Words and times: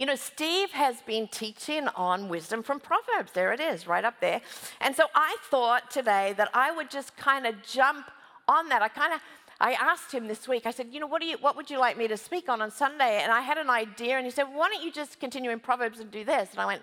You 0.00 0.06
know, 0.06 0.16
Steve 0.16 0.70
has 0.70 1.02
been 1.02 1.28
teaching 1.28 1.86
on 1.88 2.30
wisdom 2.30 2.62
from 2.62 2.80
Proverbs. 2.80 3.32
There 3.34 3.52
it 3.52 3.60
is, 3.60 3.86
right 3.86 4.02
up 4.02 4.18
there. 4.18 4.40
And 4.80 4.96
so 4.96 5.04
I 5.14 5.36
thought 5.50 5.90
today 5.90 6.32
that 6.38 6.48
I 6.54 6.72
would 6.72 6.90
just 6.90 7.14
kind 7.18 7.46
of 7.46 7.62
jump 7.62 8.10
on 8.48 8.70
that. 8.70 8.80
I 8.80 8.88
kind 8.88 9.12
of 9.12 9.20
I 9.60 9.72
asked 9.72 10.10
him 10.10 10.26
this 10.26 10.48
week, 10.48 10.64
I 10.64 10.70
said, 10.70 10.86
you 10.90 11.00
know, 11.00 11.06
what, 11.06 11.20
do 11.20 11.28
you, 11.28 11.36
what 11.38 11.54
would 11.54 11.68
you 11.68 11.78
like 11.78 11.98
me 11.98 12.08
to 12.08 12.16
speak 12.16 12.48
on 12.48 12.62
on 12.62 12.70
Sunday? 12.70 13.20
And 13.22 13.30
I 13.30 13.42
had 13.42 13.58
an 13.58 13.68
idea, 13.68 14.16
and 14.16 14.24
he 14.24 14.30
said, 14.30 14.44
why 14.44 14.70
don't 14.70 14.82
you 14.82 14.90
just 14.90 15.20
continue 15.20 15.50
in 15.50 15.60
Proverbs 15.60 16.00
and 16.00 16.10
do 16.10 16.24
this? 16.24 16.48
And 16.52 16.60
I 16.60 16.64
went, 16.64 16.82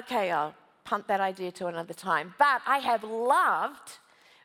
okay, 0.00 0.30
I'll 0.30 0.54
punt 0.84 1.08
that 1.08 1.22
idea 1.22 1.50
to 1.52 1.68
another 1.68 1.94
time. 1.94 2.34
But 2.38 2.60
I 2.66 2.80
have 2.80 3.02
loved 3.02 3.96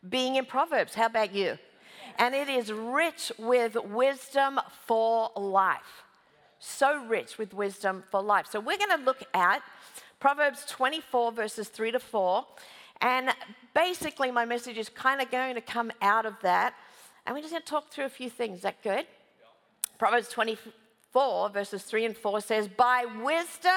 being 0.07 0.37
in 0.37 0.45
Proverbs. 0.45 0.95
How 0.95 1.07
about 1.07 1.35
you? 1.35 1.57
And 2.17 2.33
it 2.33 2.47
is 2.47 2.71
rich 2.71 3.33
with 3.37 3.75
wisdom 3.83 4.61
for 4.87 5.31
life. 5.35 6.05
So 6.59 7.03
rich 7.05 7.37
with 7.37 7.53
wisdom 7.53 8.03
for 8.11 8.21
life. 8.21 8.47
So 8.51 8.59
we're 8.59 8.77
going 8.77 8.97
to 8.97 9.03
look 9.05 9.23
at 9.33 9.61
Proverbs 10.19 10.65
24, 10.67 11.31
verses 11.31 11.69
3 11.69 11.91
to 11.91 11.99
4. 11.99 12.45
And 13.01 13.29
basically, 13.73 14.29
my 14.31 14.43
message 14.43 14.77
is 14.77 14.89
kind 14.89 15.21
of 15.21 15.31
going 15.31 15.55
to 15.55 15.61
come 15.61 15.91
out 16.01 16.25
of 16.25 16.35
that. 16.41 16.73
And 17.25 17.33
we're 17.33 17.41
just 17.41 17.53
going 17.53 17.63
to 17.63 17.67
talk 17.67 17.89
through 17.91 18.05
a 18.05 18.09
few 18.09 18.29
things. 18.29 18.57
Is 18.57 18.63
that 18.63 18.83
good? 18.83 19.05
Proverbs 19.97 20.27
24, 20.29 21.49
verses 21.49 21.83
3 21.83 22.05
and 22.05 22.17
4 22.17 22.41
says, 22.41 22.67
By 22.67 23.05
wisdom 23.23 23.71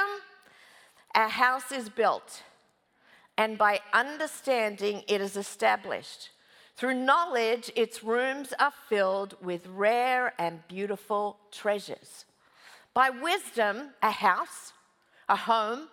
a 1.15 1.29
house 1.29 1.71
is 1.71 1.89
built, 1.89 2.43
and 3.37 3.59
by 3.59 3.81
understanding 3.93 5.03
it 5.07 5.21
is 5.21 5.37
established. 5.37 6.31
Through 6.77 6.95
knowledge, 6.95 7.71
its 7.77 8.03
rooms 8.03 8.53
are 8.59 8.73
filled 8.89 9.37
with 9.43 9.67
rare 9.67 10.33
and 10.39 10.67
beautiful 10.69 11.37
treasures. 11.51 12.25
By 12.95 13.11
wisdom, 13.11 13.91
a 14.03 14.11
house, 14.11 14.73
a 15.29 15.37
home, 15.37 15.89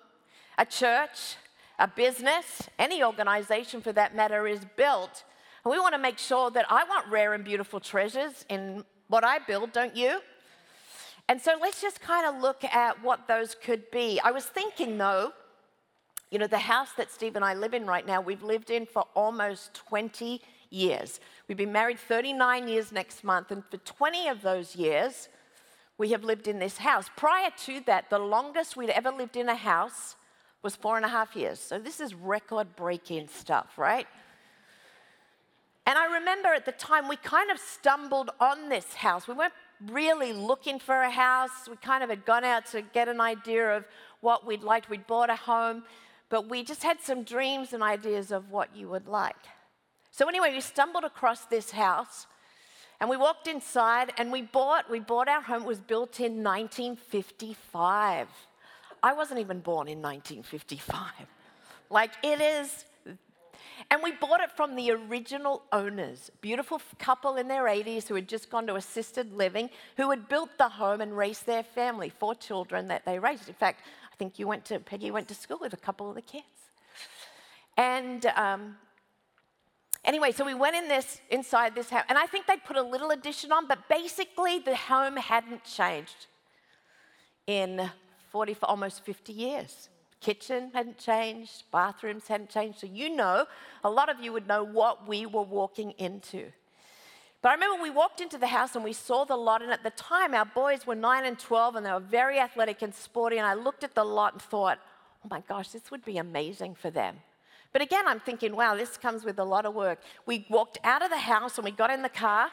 a 0.57 0.65
church, 0.65 1.35
a 1.77 1.87
business, 1.87 2.69
any 2.77 3.03
organization 3.03 3.81
for 3.81 3.93
that 3.93 4.15
matter, 4.15 4.47
is 4.47 4.65
built 4.75 5.23
and 5.63 5.71
we 5.71 5.79
want 5.79 5.93
to 5.93 5.99
make 5.99 6.17
sure 6.17 6.49
that 6.51 6.65
I 6.69 6.83
want 6.85 7.07
rare 7.09 7.33
and 7.33 7.43
beautiful 7.43 7.79
treasures 7.79 8.45
in 8.49 8.83
what 9.07 9.23
I 9.23 9.39
build, 9.39 9.73
don't 9.73 9.95
you? 9.95 10.21
And 11.27 11.39
so 11.41 11.57
let's 11.61 11.81
just 11.81 12.01
kind 12.01 12.25
of 12.25 12.41
look 12.41 12.63
at 12.63 13.03
what 13.03 13.27
those 13.27 13.55
could 13.55 13.91
be. 13.91 14.19
I 14.23 14.31
was 14.31 14.45
thinking 14.45 14.97
though, 14.97 15.33
you 16.31 16.39
know, 16.39 16.47
the 16.47 16.59
house 16.59 16.89
that 16.97 17.11
Steve 17.11 17.35
and 17.35 17.43
I 17.43 17.53
live 17.53 17.73
in 17.73 17.85
right 17.85 18.05
now, 18.05 18.21
we've 18.21 18.43
lived 18.43 18.69
in 18.69 18.85
for 18.85 19.05
almost 19.15 19.73
20 19.73 20.41
years. 20.69 21.19
We've 21.47 21.57
been 21.57 21.71
married 21.71 21.99
39 21.99 22.67
years 22.67 22.91
next 22.91 23.23
month, 23.23 23.51
and 23.51 23.63
for 23.69 23.77
20 23.77 24.27
of 24.27 24.41
those 24.41 24.75
years, 24.75 25.27
we 25.99 26.11
have 26.11 26.23
lived 26.23 26.47
in 26.47 26.57
this 26.57 26.77
house. 26.77 27.09
Prior 27.15 27.51
to 27.65 27.81
that, 27.81 28.09
the 28.09 28.17
longest 28.17 28.75
we'd 28.75 28.89
ever 28.89 29.11
lived 29.11 29.35
in 29.35 29.49
a 29.49 29.55
house 29.55 30.15
was 30.63 30.75
four 30.75 30.95
and 30.95 31.05
a 31.05 31.09
half 31.09 31.35
years. 31.35 31.59
So 31.59 31.77
this 31.77 31.99
is 31.99 32.15
record 32.15 32.75
breaking 32.75 33.27
stuff, 33.27 33.77
right? 33.77 34.07
And 35.85 35.97
I 35.97 36.19
remember 36.19 36.49
at 36.49 36.65
the 36.65 36.71
time 36.71 37.09
we 37.09 37.17
kind 37.17 37.51
of 37.51 37.59
stumbled 37.59 38.29
on 38.39 38.69
this 38.69 38.93
house. 38.93 39.27
We 39.27 39.33
weren't 39.33 39.53
really 39.87 40.31
looking 40.31 40.79
for 40.79 41.01
a 41.01 41.11
house. 41.11 41.67
We 41.69 41.75
kind 41.75 42.01
of 42.01 42.09
had 42.09 42.25
gone 42.25 42.45
out 42.45 42.65
to 42.67 42.81
get 42.81 43.09
an 43.09 43.19
idea 43.19 43.75
of 43.75 43.85
what 44.21 44.47
we'd 44.47 44.63
like. 44.63 44.89
We'd 44.89 45.05
bought 45.05 45.29
a 45.29 45.35
home, 45.35 45.83
but 46.29 46.49
we 46.49 46.63
just 46.63 46.83
had 46.83 47.01
some 47.01 47.23
dreams 47.23 47.73
and 47.73 47.83
ideas 47.83 48.31
of 48.31 48.51
what 48.51 48.73
you 48.73 48.87
would 48.87 49.07
like. 49.07 49.35
So 50.11 50.29
anyway, 50.29 50.53
we 50.53 50.61
stumbled 50.61 51.03
across 51.03 51.45
this 51.45 51.71
house 51.71 52.25
and 52.99 53.09
we 53.09 53.17
walked 53.17 53.47
inside 53.47 54.13
and 54.17 54.31
we 54.31 54.41
bought 54.41 54.89
we 54.89 54.99
bought 54.99 55.27
our 55.27 55.41
home 55.41 55.63
it 55.63 55.67
was 55.67 55.79
built 55.79 56.19
in 56.19 56.43
1955. 56.43 58.27
I 59.01 59.13
wasn't 59.13 59.39
even 59.39 59.59
born 59.59 59.87
in 59.87 60.01
1955. 60.01 61.11
Like 61.89 62.11
it 62.23 62.41
is 62.41 62.85
and 63.89 64.03
we 64.03 64.11
bought 64.11 64.41
it 64.41 64.51
from 64.51 64.75
the 64.75 64.91
original 64.91 65.63
owners, 65.71 66.29
beautiful 66.41 66.81
couple 66.99 67.37
in 67.37 67.47
their 67.47 67.63
80s 67.63 68.07
who 68.07 68.15
had 68.15 68.27
just 68.27 68.49
gone 68.49 68.67
to 68.67 68.75
assisted 68.75 69.33
living, 69.33 69.69
who 69.97 70.09
had 70.09 70.27
built 70.27 70.49
the 70.57 70.69
home 70.69 71.01
and 71.01 71.15
raised 71.15 71.45
their 71.45 71.63
family, 71.63 72.09
four 72.09 72.35
children 72.35 72.87
that 72.89 73.05
they 73.05 73.17
raised. 73.17 73.47
In 73.47 73.55
fact, 73.55 73.81
I 74.11 74.15
think 74.17 74.37
you 74.37 74.47
went 74.47 74.65
to, 74.65 74.79
Peggy 74.79 75.11
went 75.11 75.27
to 75.29 75.33
school 75.33 75.57
with 75.59 75.73
a 75.73 75.77
couple 75.77 76.09
of 76.09 76.15
the 76.15 76.21
kids. 76.21 76.45
And 77.77 78.25
um, 78.35 78.75
anyway, 80.03 80.31
so 80.31 80.45
we 80.45 80.53
went 80.53 80.75
in 80.75 80.87
this, 80.87 81.21
inside 81.29 81.75
this 81.75 81.89
house, 81.89 82.05
and 82.09 82.17
I 82.17 82.25
think 82.25 82.47
they 82.47 82.57
put 82.57 82.77
a 82.77 82.81
little 82.81 83.11
addition 83.11 83.51
on, 83.51 83.67
but 83.67 83.87
basically 83.89 84.59
the 84.59 84.75
home 84.75 85.17
hadn't 85.17 85.63
changed 85.63 86.27
in 87.47 87.89
40, 88.31 88.53
for 88.53 88.65
almost 88.67 89.03
50 89.03 89.33
years. 89.33 89.89
Kitchen 90.21 90.71
hadn't 90.73 90.97
changed, 90.97 91.63
bathrooms 91.71 92.27
hadn't 92.27 92.49
changed. 92.49 92.79
So 92.79 92.87
you 92.87 93.09
know, 93.09 93.45
a 93.83 93.89
lot 93.89 94.09
of 94.09 94.19
you 94.19 94.33
would 94.33 94.47
know 94.47 94.63
what 94.63 95.07
we 95.07 95.25
were 95.25 95.43
walking 95.43 95.91
into. 95.91 96.51
But 97.41 97.49
I 97.49 97.53
remember 97.53 97.81
we 97.81 97.89
walked 97.89 98.19
into 98.19 98.37
the 98.37 98.47
house 98.47 98.75
and 98.75 98.83
we 98.83 98.91
saw 98.91 99.23
the 99.23 99.37
lot, 99.37 99.61
and 99.61 99.71
at 99.71 99.83
the 99.83 99.91
time 99.91 100.33
our 100.33 100.45
boys 100.45 100.85
were 100.85 100.95
9 100.95 101.25
and 101.25 101.39
12 101.39 101.75
and 101.77 101.85
they 101.85 101.91
were 101.91 101.99
very 101.99 102.37
athletic 102.37 102.81
and 102.81 102.93
sporty. 102.93 103.37
And 103.37 103.47
I 103.47 103.53
looked 103.53 103.83
at 103.83 103.95
the 103.95 104.03
lot 104.03 104.33
and 104.33 104.41
thought, 104.41 104.79
oh 105.23 105.27
my 105.29 105.41
gosh, 105.47 105.69
this 105.69 105.89
would 105.89 106.03
be 106.03 106.17
amazing 106.17 106.75
for 106.75 106.89
them. 106.89 107.15
But 107.71 107.81
again, 107.81 108.07
I'm 108.07 108.19
thinking, 108.19 108.55
wow, 108.55 108.75
this 108.75 108.97
comes 108.97 109.23
with 109.23 109.37
a 109.39 109.43
lot 109.43 109.65
of 109.65 109.75
work. 109.75 109.99
We 110.25 110.45
walked 110.49 110.79
out 110.83 111.03
of 111.03 111.09
the 111.09 111.17
house 111.17 111.57
and 111.57 111.65
we 111.65 111.71
got 111.71 111.91
in 111.91 112.01
the 112.01 112.09
car, 112.09 112.49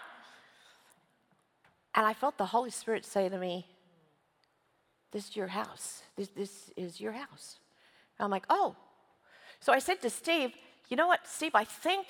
and 1.94 2.04
I 2.04 2.12
felt 2.12 2.36
the 2.36 2.46
Holy 2.46 2.70
Spirit 2.70 3.06
say 3.06 3.28
to 3.28 3.38
me, 3.38 3.66
This 5.12 5.28
is 5.28 5.36
your 5.36 5.46
house. 5.46 6.02
This, 6.16 6.28
this 6.28 6.70
is 6.76 7.00
your 7.00 7.12
house. 7.12 7.58
And 8.18 8.24
I'm 8.24 8.30
like, 8.30 8.44
oh. 8.50 8.76
So 9.60 9.72
I 9.72 9.78
said 9.78 10.02
to 10.02 10.10
Steve, 10.10 10.52
you 10.88 10.96
know 10.96 11.06
what, 11.06 11.26
Steve, 11.26 11.54
I 11.54 11.64
think 11.64 12.06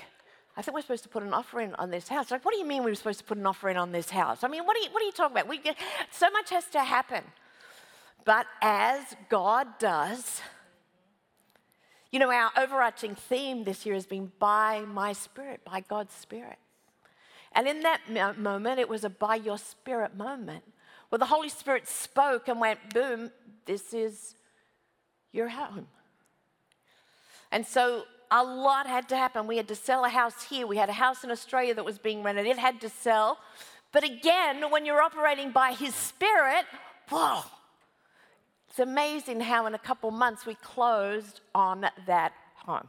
I 0.57 0.63
think 0.63 0.75
we're 0.75 0.81
supposed 0.81 1.03
to 1.03 1.11
put 1.11 1.23
an 1.23 1.35
offering 1.35 1.75
on 1.75 1.91
this 1.91 2.09
house. 2.09 2.31
Like, 2.31 2.45
what 2.45 2.53
do 2.53 2.59
you 2.59 2.65
mean 2.65 2.83
we 2.83 2.91
were 2.91 2.95
supposed 2.95 3.19
to 3.19 3.25
put 3.25 3.37
an 3.37 3.45
offering 3.45 3.77
on 3.77 3.93
this 3.93 4.09
house? 4.09 4.43
I 4.43 4.49
mean, 4.49 4.65
what 4.65 4.75
are 4.77 4.81
you, 4.81 4.89
what 4.91 5.03
are 5.03 5.07
you 5.07 5.13
talking 5.13 5.37
about? 5.37 5.49
We 5.49 5.59
get, 5.59 5.77
so 6.11 6.31
much 6.31 6.49
has 6.49 6.65
to 6.69 6.81
happen. 6.81 7.23
But 8.25 8.47
as 8.63 9.03
God 9.29 9.67
does, 9.79 10.41
you 12.17 12.21
know, 12.21 12.33
our 12.33 12.51
overarching 12.57 13.15
theme 13.15 13.65
this 13.65 13.85
year 13.85 13.95
has 13.95 14.07
been 14.07 14.33
by 14.39 14.81
my 14.89 15.13
spirit, 15.13 15.61
by 15.67 15.81
God's 15.81 16.15
spirit. 16.15 16.57
And 17.53 17.69
in 17.69 17.83
that 17.83 18.39
moment, 18.39 18.81
it 18.81 18.89
was 18.89 19.05
a 19.05 19.11
by 19.11 19.35
your 19.35 19.59
spirit 19.59 20.17
moment 20.17 20.65
where 21.11 21.19
the 21.19 21.27
Holy 21.27 21.51
Spirit 21.51 21.87
spoke 21.87 22.49
and 22.49 22.59
went, 22.59 22.95
boom, 22.95 23.31
this 23.67 23.93
is 23.93 24.35
your 25.31 25.51
home. 25.51 25.89
And 27.53 27.67
so 27.67 28.05
a 28.31 28.43
lot 28.43 28.87
had 28.87 29.11
to 29.11 29.17
happen. 29.19 29.47
We 29.47 29.59
had 29.59 29.69
to 29.69 29.77
sell 29.77 30.07
a 30.07 30.09
house 30.09 30.45
here. 30.45 30.67
We 30.67 30.79
had 30.79 30.89
a 30.89 30.95
house 30.95 31.23
in 31.23 31.31
Australia 31.31 31.75
that 31.75 31.85
was 31.85 31.99
being 31.99 32.23
rented. 32.23 32.47
It 32.47 32.59
had 32.59 32.81
to 32.81 32.89
sell. 32.89 33.37
But 33.93 34.05
again, 34.05 34.71
when 34.71 34.87
you're 34.87 35.03
operating 35.03 35.51
by 35.51 35.73
His 35.73 35.95
Spirit, 35.95 36.65
whoa, 37.11 37.43
it's 38.77 38.83
amazing 38.83 39.41
how 39.41 39.65
in 39.65 39.75
a 39.75 39.79
couple 39.79 40.11
months 40.11 40.45
we 40.45 40.55
closed 40.57 41.41
on 41.55 41.87
that 42.07 42.35
home. 42.57 42.87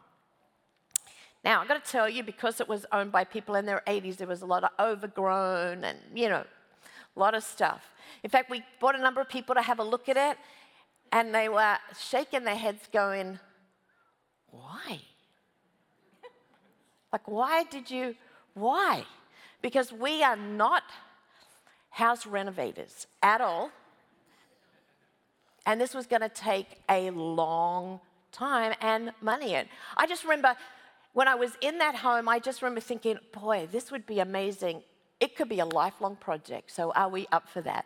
Now, 1.45 1.61
I've 1.61 1.69
got 1.69 1.81
to 1.81 1.89
tell 1.89 2.09
you, 2.09 2.23
because 2.23 2.59
it 2.59 2.67
was 2.67 2.85
owned 2.91 3.13
by 3.13 3.23
people 3.23 3.55
in 3.55 3.65
their 3.65 3.81
80s, 3.87 4.17
there 4.17 4.27
was 4.27 4.41
a 4.41 4.45
lot 4.45 4.65
of 4.65 4.71
overgrown 4.81 5.85
and, 5.85 5.97
you 6.13 6.27
know, 6.27 6.43
a 7.15 7.17
lot 7.17 7.35
of 7.35 7.41
stuff. 7.41 7.89
In 8.21 8.29
fact, 8.29 8.49
we 8.49 8.65
brought 8.81 8.95
a 8.95 9.01
number 9.01 9.21
of 9.21 9.29
people 9.29 9.55
to 9.55 9.61
have 9.61 9.79
a 9.79 9.83
look 9.85 10.09
at 10.09 10.17
it, 10.17 10.37
and 11.13 11.33
they 11.33 11.47
were 11.47 11.77
shaking 11.97 12.43
their 12.43 12.57
heads, 12.57 12.81
going, 12.91 13.39
Why? 14.51 14.99
like, 17.13 17.29
why 17.29 17.63
did 17.63 17.89
you, 17.89 18.13
why? 18.55 19.05
Because 19.61 19.93
we 19.93 20.21
are 20.21 20.35
not 20.35 20.83
house 21.91 22.27
renovators 22.27 23.07
at 23.23 23.39
all. 23.39 23.71
And 25.67 25.79
this 25.79 25.93
was 25.93 26.08
going 26.08 26.22
to 26.22 26.29
take 26.29 26.79
a 26.90 27.11
long 27.11 27.99
time 28.31 28.73
and 28.81 29.11
money. 29.22 29.53
And 29.53 29.67
I 29.97 30.08
just 30.08 30.23
remember 30.23 30.55
when 31.14 31.28
I 31.28 31.35
was 31.35 31.52
in 31.61 31.78
that 31.79 31.96
home, 31.96 32.29
I 32.29 32.40
just 32.40 32.61
remember 32.61 32.79
thinking, 32.79 33.19
boy, 33.34 33.67
this 33.72 33.91
would 33.91 34.08
be 34.08 34.19
amazing. 34.19 34.81
It 35.19 35.35
could 35.35 35.49
be 35.49 35.59
a 35.59 35.66
lifelong 35.66 36.16
project. 36.16 36.72
So 36.72 36.91
are 36.93 37.09
we 37.09 37.28
up 37.31 37.49
for 37.49 37.61
that? 37.61 37.85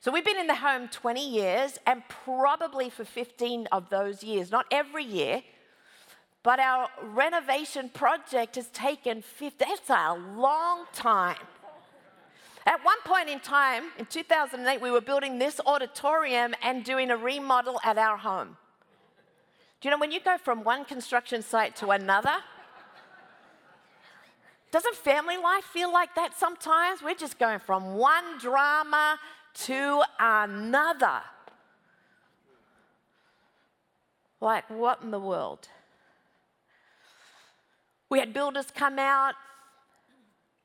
So 0.00 0.12
we've 0.12 0.24
been 0.24 0.38
in 0.38 0.46
the 0.46 0.54
home 0.54 0.88
20 0.88 1.28
years, 1.28 1.78
and 1.86 2.02
probably 2.08 2.90
for 2.90 3.04
15 3.04 3.68
of 3.72 3.90
those 3.90 4.22
years, 4.22 4.50
not 4.50 4.66
every 4.70 5.04
year, 5.04 5.42
but 6.42 6.60
our 6.60 6.88
renovation 7.02 7.88
project 7.88 8.56
has 8.56 8.68
taken 8.68 9.22
50, 9.22 9.56
that's 9.58 9.90
a 9.90 10.14
long 10.36 10.84
time. 10.92 11.36
At 12.66 12.82
one 12.82 12.98
point 13.04 13.28
in 13.28 13.40
time, 13.40 13.84
in 13.98 14.06
2008, 14.06 14.80
we 14.80 14.90
were 14.90 15.02
building 15.02 15.38
this 15.38 15.60
auditorium 15.66 16.54
and 16.62 16.82
doing 16.82 17.10
a 17.10 17.16
remodel 17.16 17.78
at 17.84 17.98
our 17.98 18.16
home. 18.16 18.56
Do 19.80 19.88
you 19.88 19.90
know 19.90 19.98
when 19.98 20.12
you 20.12 20.20
go 20.20 20.38
from 20.38 20.64
one 20.64 20.86
construction 20.86 21.42
site 21.42 21.76
to 21.76 21.90
another? 21.90 22.36
Doesn't 24.72 24.96
family 24.96 25.36
life 25.36 25.64
feel 25.64 25.92
like 25.92 26.14
that 26.14 26.36
sometimes? 26.38 27.02
We're 27.02 27.14
just 27.14 27.38
going 27.38 27.58
from 27.58 27.96
one 27.96 28.38
drama 28.38 29.18
to 29.66 30.02
another. 30.18 31.20
Like, 34.40 34.68
what 34.70 35.02
in 35.02 35.10
the 35.10 35.20
world? 35.20 35.68
We 38.08 38.18
had 38.20 38.32
builders 38.32 38.66
come 38.74 38.98
out, 38.98 39.34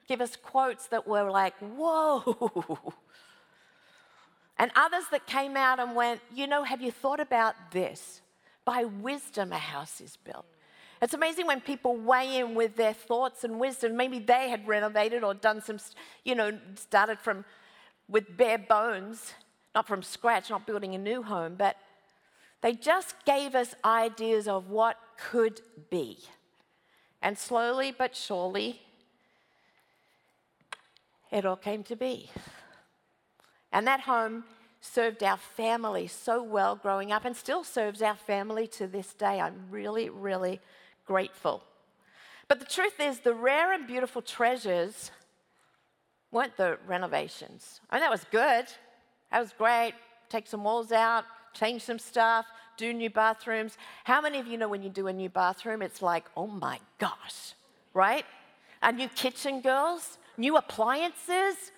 give 0.09 0.19
us 0.19 0.35
quotes 0.35 0.87
that 0.87 1.07
were 1.07 1.31
like, 1.31 1.53
whoa. 1.59 2.93
And 4.61 4.71
others 4.75 5.05
that 5.11 5.25
came 5.25 5.55
out 5.55 5.79
and 5.79 5.95
went, 5.95 6.19
you 6.35 6.45
know, 6.45 6.63
have 6.63 6.81
you 6.81 6.91
thought 6.91 7.21
about 7.21 7.55
this? 7.71 8.19
By 8.65 8.83
wisdom, 8.83 9.53
a 9.53 9.57
house 9.57 10.01
is 10.01 10.17
built. 10.17 10.45
It's 11.01 11.13
amazing 11.13 11.47
when 11.47 11.61
people 11.61 11.95
weigh 11.95 12.39
in 12.39 12.55
with 12.55 12.75
their 12.75 12.93
thoughts 12.93 13.45
and 13.45 13.57
wisdom. 13.57 13.95
Maybe 13.95 14.19
they 14.19 14.49
had 14.49 14.67
renovated 14.67 15.23
or 15.23 15.33
done 15.33 15.61
some, 15.61 15.77
you 16.25 16.35
know, 16.35 16.59
started 16.75 17.19
from 17.19 17.45
with 18.09 18.35
bare 18.35 18.57
bones, 18.57 19.33
not 19.73 19.87
from 19.87 20.03
scratch, 20.03 20.49
not 20.49 20.67
building 20.67 20.93
a 20.93 20.97
new 20.97 21.23
home, 21.23 21.55
but 21.57 21.77
they 22.59 22.73
just 22.73 23.15
gave 23.25 23.55
us 23.55 23.75
ideas 23.85 24.45
of 24.45 24.69
what 24.69 24.97
could 25.17 25.61
be. 25.89 26.17
And 27.21 27.37
slowly 27.37 27.95
but 27.97 28.13
surely, 28.13 28.81
it 31.31 31.45
all 31.45 31.55
came 31.55 31.83
to 31.83 31.95
be. 31.95 32.29
And 33.71 33.85
that 33.87 34.01
home 34.01 34.43
served 34.81 35.23
our 35.23 35.37
family 35.37 36.07
so 36.07 36.41
well 36.41 36.75
growing 36.75 37.11
up 37.11 37.25
and 37.25 37.35
still 37.35 37.63
serves 37.63 38.01
our 38.01 38.15
family 38.15 38.67
to 38.67 38.87
this 38.87 39.13
day. 39.13 39.39
I'm 39.39 39.65
really, 39.69 40.09
really 40.09 40.59
grateful. 41.05 41.63
But 42.47 42.59
the 42.59 42.65
truth 42.65 42.99
is, 42.99 43.19
the 43.19 43.33
rare 43.33 43.73
and 43.73 43.85
beautiful 43.85 44.21
treasures 44.21 45.11
weren't 46.31 46.57
the 46.57 46.77
renovations. 46.87 47.81
I 47.89 47.95
mean, 47.95 48.01
that 48.01 48.11
was 48.11 48.25
good. 48.31 48.65
That 49.31 49.39
was 49.39 49.53
great. 49.57 49.93
Take 50.29 50.47
some 50.47 50.63
walls 50.63 50.91
out, 50.91 51.25
change 51.53 51.83
some 51.83 51.99
stuff, 51.99 52.45
do 52.77 52.93
new 52.93 53.09
bathrooms. 53.09 53.77
How 54.03 54.21
many 54.21 54.39
of 54.39 54.47
you 54.47 54.57
know 54.57 54.69
when 54.69 54.81
you 54.81 54.89
do 54.89 55.07
a 55.07 55.13
new 55.13 55.29
bathroom, 55.29 55.81
it's 55.81 56.01
like, 56.01 56.25
oh 56.37 56.47
my 56.47 56.79
gosh, 56.97 57.53
right? 57.93 58.25
A 58.81 58.91
new 58.91 59.09
kitchen, 59.09 59.61
girls, 59.61 60.17
new 60.39 60.57
appliances. 60.57 61.71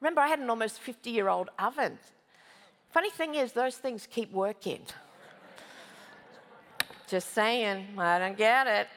Remember, 0.00 0.20
I 0.20 0.28
had 0.28 0.40
an 0.40 0.50
almost 0.50 0.80
50 0.80 1.10
year 1.10 1.28
old 1.28 1.48
oven. 1.58 1.98
Funny 2.90 3.10
thing 3.10 3.36
is, 3.36 3.52
those 3.52 3.76
things 3.76 4.06
keep 4.10 4.30
working. 4.32 4.82
Just 7.08 7.32
saying, 7.32 7.86
I 7.98 8.18
don't 8.18 8.36
get 8.36 8.66
it. 8.66 8.88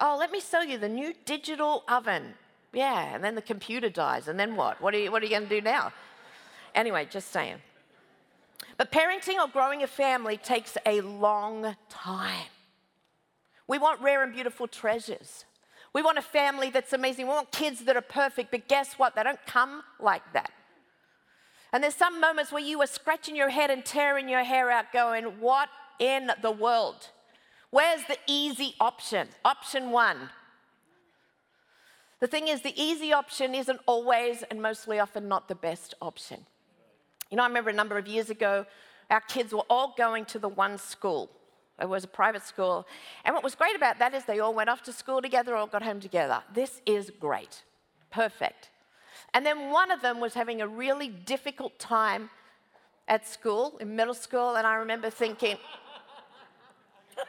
Oh, 0.00 0.16
let 0.18 0.30
me 0.30 0.40
sell 0.40 0.64
you 0.64 0.78
the 0.78 0.88
new 0.88 1.14
digital 1.24 1.82
oven. 1.88 2.34
Yeah, 2.72 3.14
and 3.14 3.24
then 3.24 3.34
the 3.34 3.42
computer 3.42 3.88
dies, 3.88 4.28
and 4.28 4.38
then 4.38 4.56
what? 4.56 4.80
What 4.82 4.94
are 4.94 4.98
you, 4.98 5.10
what 5.10 5.22
are 5.22 5.24
you 5.24 5.30
going 5.30 5.48
to 5.48 5.48
do 5.48 5.62
now? 5.62 5.92
Anyway, 6.74 7.08
just 7.10 7.32
saying. 7.32 7.56
But 8.76 8.92
parenting 8.92 9.42
or 9.42 9.48
growing 9.48 9.82
a 9.82 9.86
family 9.86 10.36
takes 10.36 10.76
a 10.84 11.00
long 11.00 11.74
time. 11.88 12.48
We 13.66 13.78
want 13.78 14.02
rare 14.02 14.22
and 14.22 14.32
beautiful 14.34 14.68
treasures. 14.68 15.45
We 15.96 16.02
want 16.02 16.18
a 16.18 16.22
family 16.22 16.68
that's 16.68 16.92
amazing. 16.92 17.26
We 17.26 17.32
want 17.32 17.50
kids 17.52 17.82
that 17.86 17.96
are 17.96 18.02
perfect, 18.02 18.50
but 18.50 18.68
guess 18.68 18.98
what? 18.98 19.14
They 19.14 19.22
don't 19.22 19.40
come 19.46 19.82
like 19.98 20.30
that. 20.34 20.50
And 21.72 21.82
there's 21.82 21.94
some 21.94 22.20
moments 22.20 22.52
where 22.52 22.62
you 22.62 22.82
are 22.82 22.86
scratching 22.86 23.34
your 23.34 23.48
head 23.48 23.70
and 23.70 23.82
tearing 23.82 24.28
your 24.28 24.44
hair 24.44 24.70
out, 24.70 24.92
going, 24.92 25.24
What 25.40 25.70
in 25.98 26.32
the 26.42 26.50
world? 26.50 27.08
Where's 27.70 28.02
the 28.08 28.18
easy 28.26 28.74
option? 28.78 29.28
Option 29.42 29.90
one. 29.90 30.28
The 32.20 32.26
thing 32.26 32.48
is, 32.48 32.60
the 32.60 32.78
easy 32.78 33.14
option 33.14 33.54
isn't 33.54 33.80
always 33.86 34.42
and 34.50 34.60
mostly 34.60 35.00
often 35.00 35.28
not 35.28 35.48
the 35.48 35.54
best 35.54 35.94
option. 36.02 36.44
You 37.30 37.38
know, 37.38 37.42
I 37.42 37.46
remember 37.46 37.70
a 37.70 37.72
number 37.72 37.96
of 37.96 38.06
years 38.06 38.28
ago, 38.28 38.66
our 39.08 39.22
kids 39.22 39.50
were 39.50 39.64
all 39.70 39.94
going 39.96 40.26
to 40.26 40.38
the 40.38 40.48
one 40.48 40.76
school. 40.76 41.30
It 41.80 41.88
was 41.88 42.04
a 42.04 42.08
private 42.08 42.42
school. 42.42 42.86
And 43.24 43.34
what 43.34 43.44
was 43.44 43.54
great 43.54 43.76
about 43.76 43.98
that 43.98 44.14
is 44.14 44.24
they 44.24 44.40
all 44.40 44.54
went 44.54 44.70
off 44.70 44.82
to 44.84 44.92
school 44.92 45.20
together, 45.20 45.54
all 45.54 45.66
got 45.66 45.82
home 45.82 46.00
together. 46.00 46.42
This 46.52 46.80
is 46.86 47.10
great. 47.20 47.62
Perfect. 48.10 48.70
And 49.34 49.44
then 49.44 49.70
one 49.70 49.90
of 49.90 50.00
them 50.00 50.20
was 50.20 50.34
having 50.34 50.62
a 50.62 50.66
really 50.66 51.08
difficult 51.08 51.78
time 51.78 52.30
at 53.08 53.26
school, 53.26 53.76
in 53.80 53.94
middle 53.94 54.14
school, 54.14 54.56
and 54.56 54.66
I 54.66 54.76
remember 54.76 55.10
thinking, 55.10 55.56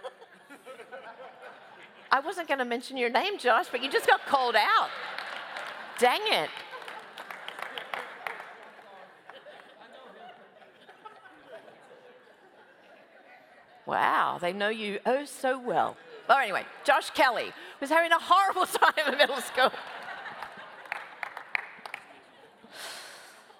I 2.11 2.19
wasn't 2.21 2.47
going 2.47 2.59
to 2.59 2.65
mention 2.65 2.97
your 2.97 3.09
name, 3.09 3.37
Josh, 3.37 3.67
but 3.71 3.83
you 3.83 3.91
just 3.91 4.07
got 4.07 4.25
called 4.25 4.55
out. 4.55 4.89
Dang 5.99 6.21
it. 6.23 6.49
Wow, 13.87 14.37
they 14.39 14.51
know 14.51 14.67
you 14.67 14.99
oh 15.05 15.23
so 15.23 15.57
well. 15.57 15.95
Well, 16.27 16.37
anyway, 16.39 16.65
Josh 16.83 17.09
Kelly 17.11 17.53
was 17.79 17.89
having 17.89 18.11
a 18.11 18.19
horrible 18.19 18.65
time 18.65 19.13
in 19.13 19.17
middle 19.17 19.37
school. 19.37 19.71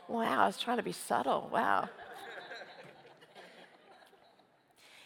wow, 0.10 0.44
I 0.44 0.46
was 0.46 0.58
trying 0.58 0.78
to 0.78 0.84
be 0.84 0.92
subtle. 0.92 1.50
Wow. 1.52 1.88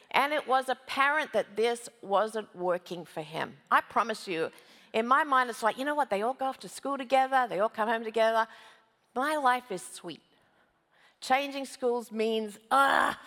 And 0.10 0.34
it 0.34 0.48
was 0.48 0.70
apparent 0.70 1.34
that 1.34 1.56
this 1.56 1.88
wasn't 2.02 2.54
working 2.56 3.06
for 3.06 3.22
him. 3.22 3.54
I 3.70 3.82
promise 3.82 4.28
you, 4.28 4.50
in 4.92 5.08
my 5.08 5.24
mind, 5.24 5.52
it's 5.52 5.64
like, 5.64 5.78
you 5.78 5.86
know 5.86 5.96
what? 5.96 6.10
They 6.10 6.24
all 6.24 6.34
go 6.34 6.46
off 6.46 6.60
to 6.62 6.70
school 6.70 6.98
together, 6.98 7.46
they 7.48 7.60
all 7.60 7.70
come 7.70 7.88
home 7.88 8.04
together. 8.04 8.48
My 9.16 9.38
life 9.38 9.72
is 9.72 9.84
sweet. 9.84 10.22
Changing 11.22 11.66
schools 11.66 12.12
means, 12.12 12.58
ah, 12.72 13.18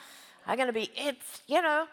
I'm 0.46 0.56
going 0.56 0.66
to 0.66 0.72
be, 0.72 0.90
it's, 0.96 1.42
you 1.46 1.62
know, 1.62 1.86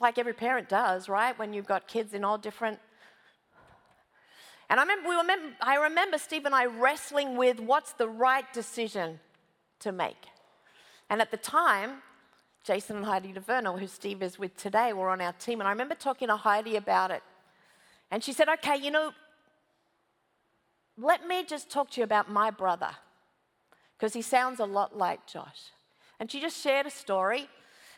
like 0.00 0.18
every 0.18 0.32
parent 0.32 0.68
does, 0.68 1.08
right? 1.08 1.38
When 1.38 1.52
you've 1.52 1.66
got 1.66 1.88
kids 1.88 2.14
in 2.14 2.24
all 2.24 2.38
different. 2.38 2.78
And 4.68 4.80
I 4.80 4.82
remember, 4.82 5.08
we 5.08 5.16
remember, 5.16 5.54
I 5.60 5.76
remember 5.76 6.18
Steve 6.18 6.44
and 6.44 6.54
I 6.54 6.66
wrestling 6.66 7.36
with 7.36 7.60
what's 7.60 7.92
the 7.92 8.08
right 8.08 8.50
decision 8.52 9.20
to 9.80 9.92
make. 9.92 10.26
And 11.08 11.20
at 11.20 11.30
the 11.30 11.36
time, 11.36 12.02
Jason 12.64 12.96
and 12.96 13.04
Heidi 13.04 13.32
DeVernal, 13.32 13.76
who 13.78 13.86
Steve 13.86 14.22
is 14.22 14.38
with 14.38 14.56
today, 14.56 14.92
were 14.92 15.08
on 15.08 15.20
our 15.20 15.32
team. 15.34 15.60
And 15.60 15.68
I 15.68 15.70
remember 15.70 15.94
talking 15.94 16.28
to 16.28 16.36
Heidi 16.36 16.74
about 16.74 17.12
it. 17.12 17.22
And 18.10 18.24
she 18.24 18.32
said, 18.32 18.48
Okay, 18.48 18.76
you 18.76 18.90
know, 18.90 19.12
let 20.98 21.26
me 21.28 21.44
just 21.44 21.70
talk 21.70 21.90
to 21.90 22.00
you 22.00 22.04
about 22.04 22.30
my 22.30 22.50
brother, 22.50 22.90
because 23.96 24.14
he 24.14 24.22
sounds 24.22 24.58
a 24.58 24.64
lot 24.64 24.96
like 24.96 25.26
Josh. 25.26 25.70
And 26.18 26.30
she 26.30 26.40
just 26.40 26.60
shared 26.60 26.86
a 26.86 26.90
story 26.90 27.48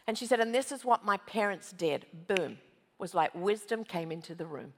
and 0.09 0.17
she 0.17 0.25
said, 0.25 0.41
and 0.41 0.55
this 0.55 0.73
is 0.73 0.87
what 0.87 1.05
my 1.05 1.19
parents 1.19 1.71
did. 1.71 2.07
Boom. 2.27 2.57
Was 2.99 3.15
like 3.15 3.33
wisdom 3.35 3.85
came 3.85 4.11
into 4.11 4.35
the 4.35 4.47
room. 4.47 4.73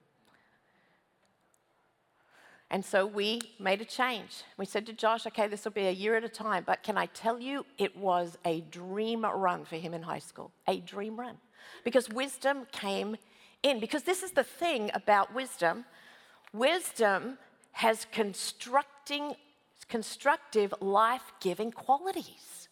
And 2.68 2.84
so 2.84 3.06
we 3.06 3.40
made 3.60 3.80
a 3.80 3.84
change. 3.84 4.42
We 4.56 4.66
said 4.66 4.87
to 4.87 4.92
Josh, 4.92 5.26
okay, 5.28 5.46
this 5.46 5.64
will 5.64 5.70
be 5.70 5.87
a 5.87 5.92
year 5.92 6.16
at 6.16 6.25
a 6.25 6.28
time, 6.28 6.64
but 6.66 6.82
can 6.82 6.99
I 6.99 7.06
tell 7.06 7.40
you, 7.40 7.64
it 7.78 7.96
was 7.96 8.38
a 8.44 8.60
dream 8.72 9.25
run 9.25 9.64
for 9.64 9.76
him 9.76 9.94
in 9.94 10.02
high 10.02 10.18
school. 10.18 10.50
A 10.66 10.80
dream 10.80 11.18
run. 11.18 11.37
Because 11.84 12.08
wisdom 12.08 12.66
came 12.72 13.16
in. 13.62 13.78
Because 13.78 14.02
this 14.02 14.25
is 14.25 14.32
the 14.32 14.44
thing 14.44 14.90
about 14.94 15.32
wisdom 15.32 15.84
wisdom 16.52 17.38
has 17.70 18.04
constructing, 18.10 19.37
constructive, 19.88 20.75
life 20.80 21.32
giving 21.40 21.70
qualities. 21.70 22.68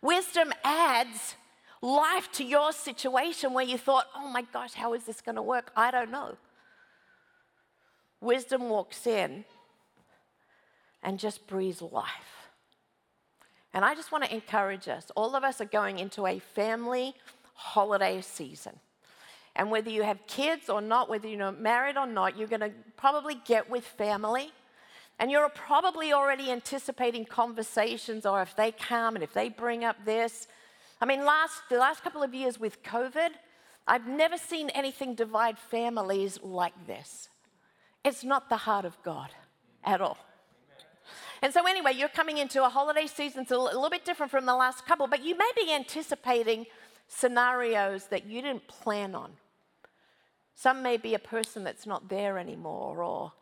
Wisdom 0.00 0.52
adds 0.62 1.34
life 1.82 2.30
to 2.32 2.44
your 2.44 2.72
situation 2.72 3.52
where 3.52 3.64
you 3.64 3.76
thought, 3.76 4.06
oh 4.16 4.28
my 4.28 4.42
gosh, 4.52 4.72
how 4.72 4.94
is 4.94 5.04
this 5.04 5.20
going 5.20 5.34
to 5.34 5.42
work? 5.42 5.72
I 5.76 5.90
don't 5.90 6.10
know. 6.10 6.36
Wisdom 8.20 8.68
walks 8.68 9.06
in 9.06 9.44
and 11.02 11.18
just 11.18 11.46
breathes 11.48 11.82
life. 11.82 12.48
And 13.74 13.84
I 13.84 13.94
just 13.94 14.12
want 14.12 14.24
to 14.24 14.32
encourage 14.32 14.86
us. 14.86 15.10
All 15.16 15.34
of 15.34 15.42
us 15.42 15.60
are 15.60 15.66
going 15.66 15.98
into 15.98 16.26
a 16.26 16.38
family 16.38 17.14
holiday 17.54 18.20
season. 18.20 18.78
And 19.56 19.70
whether 19.70 19.90
you 19.90 20.02
have 20.02 20.26
kids 20.26 20.68
or 20.68 20.80
not, 20.80 21.10
whether 21.10 21.26
you're 21.26 21.52
married 21.52 21.96
or 21.96 22.06
not, 22.06 22.38
you're 22.38 22.48
going 22.48 22.60
to 22.60 22.72
probably 22.96 23.40
get 23.44 23.68
with 23.68 23.84
family. 23.84 24.52
And 25.18 25.30
you're 25.30 25.48
probably 25.48 26.12
already 26.12 26.50
anticipating 26.50 27.24
conversations, 27.24 28.24
or 28.24 28.40
if 28.40 28.56
they 28.56 28.72
come 28.72 29.14
and 29.14 29.22
if 29.22 29.32
they 29.32 29.48
bring 29.48 29.84
up 29.84 29.96
this, 30.04 30.48
I 31.02 31.04
mean, 31.04 31.24
last, 31.24 31.62
the 31.68 31.78
last 31.78 32.04
couple 32.04 32.22
of 32.22 32.32
years 32.32 32.60
with 32.60 32.80
COVID, 32.84 33.30
I've 33.88 34.06
never 34.06 34.38
seen 34.38 34.70
anything 34.70 35.16
divide 35.16 35.58
families 35.58 36.38
like 36.44 36.86
this. 36.86 37.28
It's 38.04 38.22
not 38.22 38.48
the 38.48 38.56
heart 38.56 38.84
of 38.84 38.96
God 39.02 39.30
at 39.82 40.00
all. 40.00 40.16
And 41.42 41.52
so, 41.52 41.66
anyway, 41.66 41.94
you're 41.96 42.08
coming 42.08 42.38
into 42.38 42.64
a 42.64 42.68
holiday 42.68 43.08
season, 43.08 43.42
it's 43.42 43.50
a 43.50 43.58
little 43.58 43.90
bit 43.90 44.04
different 44.04 44.30
from 44.30 44.46
the 44.46 44.54
last 44.54 44.86
couple, 44.86 45.08
but 45.08 45.24
you 45.24 45.36
may 45.36 45.50
be 45.56 45.72
anticipating 45.72 46.66
scenarios 47.08 48.06
that 48.06 48.26
you 48.26 48.40
didn't 48.40 48.68
plan 48.68 49.16
on. 49.16 49.32
Some 50.54 50.84
may 50.84 50.98
be 50.98 51.14
a 51.14 51.18
person 51.18 51.64
that's 51.64 51.84
not 51.84 52.08
there 52.08 52.38
anymore, 52.38 53.02
or 53.02 53.32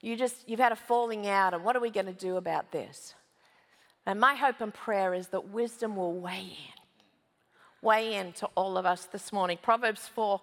you 0.00 0.16
just 0.16 0.48
you've 0.48 0.60
had 0.60 0.72
a 0.72 0.76
falling 0.76 1.26
out, 1.26 1.52
and 1.52 1.62
what 1.62 1.76
are 1.76 1.80
we 1.80 1.90
going 1.90 2.06
to 2.06 2.14
do 2.14 2.38
about 2.38 2.72
this? 2.72 3.14
And 4.06 4.18
my 4.18 4.34
hope 4.34 4.62
and 4.62 4.72
prayer 4.72 5.12
is 5.12 5.28
that 5.28 5.50
wisdom 5.50 5.96
will 5.96 6.14
weigh 6.14 6.56
in 6.56 6.75
weigh 7.82 8.14
in 8.14 8.32
to 8.34 8.46
all 8.54 8.76
of 8.76 8.86
us 8.86 9.04
this 9.06 9.32
morning. 9.32 9.58
Proverbs 9.60 10.08
4 10.08 10.40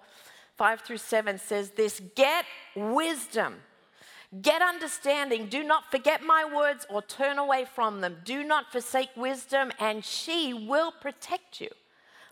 5 0.56 0.82
through 0.82 0.98
7 0.98 1.38
says 1.40 1.72
this 1.72 2.02
Get 2.16 2.46
wisdom. 2.76 3.56
Get 4.42 4.62
understanding. 4.62 5.48
Do 5.48 5.64
not 5.64 5.92
forget 5.92 6.24
my 6.24 6.44
words 6.44 6.88
or 6.90 7.02
turn 7.04 7.38
away 7.38 7.66
from 7.66 8.02
them. 8.02 8.18
Do 8.26 8.44
not 8.44 8.72
forsake 8.72 9.10
wisdom, 9.16 9.72
and 9.80 10.04
she 10.04 10.54
will 10.54 10.92
protect 10.92 11.62
you. 11.62 11.70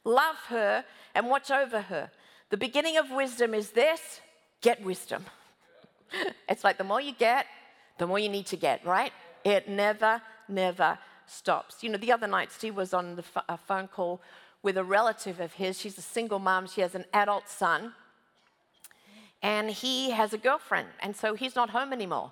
Love 0.04 0.38
her 0.48 0.84
and 1.14 1.30
watch 1.30 1.52
over 1.52 1.82
her. 1.82 2.10
The 2.50 2.58
beginning 2.58 2.98
of 2.98 3.12
wisdom 3.12 3.54
is 3.54 3.72
this 3.72 4.20
get 4.62 4.84
wisdom. 4.84 5.26
it's 6.50 6.64
like 6.64 6.78
the 6.78 6.84
more 6.84 7.02
you 7.02 7.14
get, 7.14 7.46
the 7.98 8.08
more 8.08 8.18
you 8.20 8.30
need 8.30 8.48
to 8.48 8.58
get, 8.58 8.86
right? 8.86 9.14
It 9.44 9.70
never, 9.70 10.22
never 10.48 10.98
stops. 11.28 11.84
You 11.84 11.90
know, 11.90 11.98
the 11.98 12.12
other 12.12 12.28
night, 12.28 12.52
Steve 12.52 12.76
was 12.76 12.94
on 12.94 13.16
the 13.16 13.24
f- 13.36 13.46
a 13.48 13.58
phone 13.58 13.88
call 13.88 14.22
with 14.64 14.78
a 14.78 14.84
relative 14.84 15.40
of 15.40 15.54
his. 15.54 15.80
She's 15.80 15.98
a 15.98 16.02
single 16.02 16.40
mom, 16.40 16.68
she 16.68 16.82
has 16.82 16.96
an 16.96 17.06
adult 17.14 17.50
son, 17.50 17.94
and 19.42 19.70
he 19.70 20.12
has 20.12 20.34
a 20.34 20.38
girlfriend, 20.38 20.88
and 21.00 21.16
so 21.16 21.34
he's 21.34 21.56
not 21.56 21.72
home 21.72 21.94
anymore. 21.94 22.32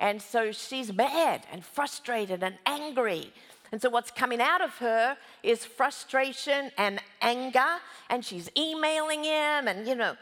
And 0.00 0.22
so 0.22 0.52
she's 0.52 0.92
mad 0.92 1.42
and 1.50 1.64
frustrated 1.64 2.42
and 2.42 2.56
angry. 2.66 3.32
And 3.72 3.82
so, 3.82 3.90
what's 3.90 4.10
coming 4.10 4.40
out 4.40 4.62
of 4.62 4.76
her 4.78 5.16
is 5.42 5.64
frustration 5.64 6.70
and 6.78 7.00
anger, 7.20 7.80
and 8.08 8.24
she's 8.24 8.48
emailing 8.56 9.24
him, 9.24 9.68
and 9.68 9.86
you 9.86 9.94
know. 9.94 10.16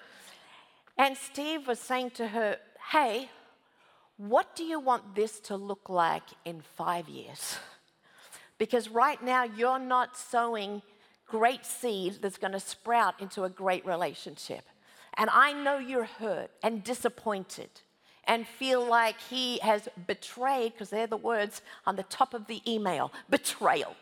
And 0.98 1.16
Steve 1.16 1.68
was 1.68 1.78
saying 1.78 2.10
to 2.12 2.28
her, 2.28 2.56
Hey, 2.90 3.28
what 4.16 4.56
do 4.56 4.64
you 4.64 4.80
want 4.80 5.14
this 5.14 5.38
to 5.40 5.56
look 5.56 5.88
like 5.88 6.24
in 6.44 6.60
five 6.60 7.08
years? 7.08 7.58
Because 8.58 8.88
right 8.88 9.22
now, 9.22 9.44
you're 9.44 9.78
not 9.78 10.16
sowing 10.16 10.80
great 11.26 11.66
seed 11.66 12.18
that's 12.22 12.38
going 12.38 12.52
to 12.52 12.60
sprout 12.60 13.20
into 13.20 13.44
a 13.44 13.50
great 13.50 13.84
relationship. 13.84 14.64
And 15.14 15.30
I 15.30 15.52
know 15.52 15.78
you're 15.78 16.04
hurt 16.04 16.50
and 16.62 16.84
disappointed 16.84 17.70
and 18.24 18.46
feel 18.46 18.84
like 18.84 19.20
he 19.20 19.58
has 19.58 19.88
betrayed, 20.06 20.72
because 20.72 20.90
they're 20.90 21.06
the 21.06 21.16
words 21.16 21.62
on 21.86 21.96
the 21.96 22.02
top 22.04 22.34
of 22.34 22.46
the 22.48 22.60
email 22.70 23.12
betrayal. 23.30 23.94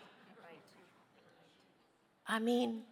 I 2.27 2.39
mean, 2.39 2.83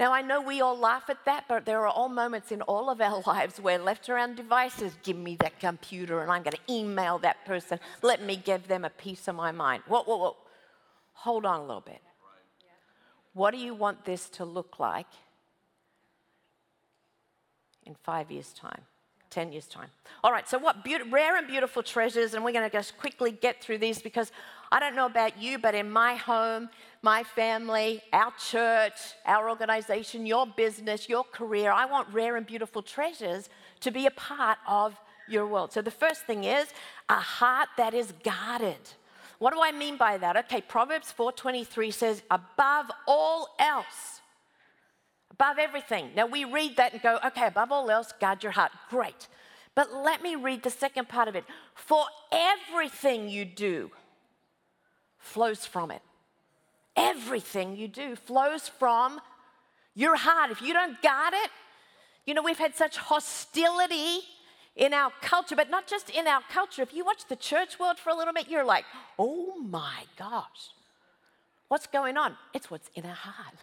now 0.00 0.12
I 0.12 0.22
know 0.22 0.40
we 0.40 0.62
all 0.62 0.76
laugh 0.76 1.10
at 1.10 1.24
that, 1.26 1.44
but 1.48 1.66
there 1.66 1.80
are 1.80 1.88
all 1.88 2.08
moments 2.08 2.50
in 2.50 2.62
all 2.62 2.88
of 2.88 3.00
our 3.00 3.22
lives 3.26 3.60
where 3.60 3.78
left 3.78 4.08
around 4.08 4.36
devices, 4.36 4.96
give 5.02 5.16
me 5.16 5.36
that 5.36 5.60
computer 5.60 6.22
and 6.22 6.32
I'm 6.32 6.42
going 6.42 6.56
to 6.56 6.72
email 6.72 7.18
that 7.18 7.44
person. 7.44 7.78
Let 8.02 8.22
me 8.22 8.36
give 8.36 8.66
them 8.66 8.84
a 8.84 8.90
piece 8.90 9.28
of 9.28 9.36
my 9.36 9.52
mind. 9.52 9.82
Whoa, 9.86 10.02
whoa, 10.02 10.16
whoa. 10.16 10.36
Hold 11.12 11.44
on 11.44 11.60
a 11.60 11.62
little 11.62 11.82
bit. 11.82 12.00
What 13.34 13.52
do 13.52 13.58
you 13.58 13.74
want 13.74 14.04
this 14.04 14.28
to 14.30 14.44
look 14.44 14.78
like 14.78 15.08
in 17.84 17.94
five 17.94 18.30
years' 18.30 18.52
time? 18.52 18.82
10 19.34 19.50
years' 19.50 19.66
time. 19.66 19.88
All 20.22 20.30
right, 20.30 20.48
so 20.48 20.58
what 20.58 20.84
be- 20.84 21.02
rare 21.10 21.36
and 21.36 21.48
beautiful 21.48 21.82
treasures, 21.82 22.34
and 22.34 22.44
we're 22.44 22.52
going 22.52 22.70
to 22.70 22.74
just 22.74 22.96
quickly 22.96 23.32
get 23.32 23.60
through 23.60 23.78
these 23.78 24.00
because 24.00 24.30
I 24.70 24.78
don't 24.78 24.94
know 24.94 25.06
about 25.06 25.42
you, 25.42 25.58
but 25.58 25.74
in 25.74 25.90
my 25.90 26.14
home, 26.14 26.68
my 27.02 27.24
family, 27.24 28.00
our 28.12 28.32
church, 28.38 28.94
our 29.26 29.50
organization, 29.50 30.24
your 30.24 30.46
business, 30.46 31.08
your 31.08 31.24
career, 31.24 31.72
I 31.72 31.84
want 31.86 32.08
rare 32.12 32.36
and 32.36 32.46
beautiful 32.46 32.80
treasures 32.80 33.48
to 33.80 33.90
be 33.90 34.06
a 34.06 34.10
part 34.12 34.58
of 34.68 34.96
your 35.28 35.48
world. 35.48 35.72
So 35.72 35.82
the 35.82 35.90
first 35.90 36.22
thing 36.22 36.44
is 36.44 36.68
a 37.08 37.14
heart 37.14 37.68
that 37.76 37.92
is 37.92 38.12
guarded. 38.22 38.78
What 39.38 39.52
do 39.52 39.60
I 39.62 39.72
mean 39.72 39.96
by 39.96 40.18
that? 40.18 40.36
Okay, 40.36 40.60
Proverbs 40.60 41.12
4:23 41.16 41.92
says 41.92 42.22
above 42.30 42.90
all 43.06 43.48
else 43.58 44.14
above 45.34 45.58
everything. 45.58 46.10
Now 46.14 46.26
we 46.26 46.44
read 46.44 46.76
that 46.76 46.92
and 46.92 47.02
go, 47.02 47.18
okay, 47.26 47.46
above 47.46 47.72
all 47.72 47.90
else, 47.90 48.12
guard 48.20 48.42
your 48.42 48.52
heart. 48.52 48.70
Great. 48.88 49.26
But 49.74 49.92
let 49.92 50.22
me 50.22 50.36
read 50.36 50.62
the 50.62 50.70
second 50.70 51.08
part 51.08 51.26
of 51.26 51.34
it. 51.34 51.44
For 51.74 52.04
everything 52.30 53.28
you 53.28 53.44
do 53.44 53.90
flows 55.18 55.66
from 55.66 55.90
it. 55.90 56.02
Everything 56.96 57.76
you 57.76 57.88
do 57.88 58.14
flows 58.14 58.68
from 58.68 59.20
your 59.96 60.14
heart. 60.16 60.52
If 60.52 60.62
you 60.62 60.72
don't 60.72 61.02
guard 61.02 61.34
it, 61.34 61.50
you 62.24 62.34
know, 62.34 62.42
we've 62.42 62.58
had 62.58 62.76
such 62.76 62.96
hostility 62.96 64.20
in 64.76 64.92
our 64.92 65.10
culture, 65.20 65.54
but 65.54 65.70
not 65.70 65.86
just 65.86 66.10
in 66.10 66.26
our 66.26 66.42
culture. 66.50 66.82
If 66.82 66.92
you 66.92 67.04
watch 67.04 67.26
the 67.28 67.36
church 67.36 67.78
world 67.78 67.98
for 67.98 68.10
a 68.10 68.14
little 68.14 68.34
bit, 68.34 68.48
you're 68.48 68.64
like, 68.64 68.84
oh 69.18 69.56
my 69.60 70.04
gosh, 70.18 70.70
what's 71.68 71.86
going 71.86 72.16
on? 72.16 72.36
It's 72.52 72.70
what's 72.70 72.90
in 72.94 73.06
our 73.06 73.14
heart. 73.14 73.54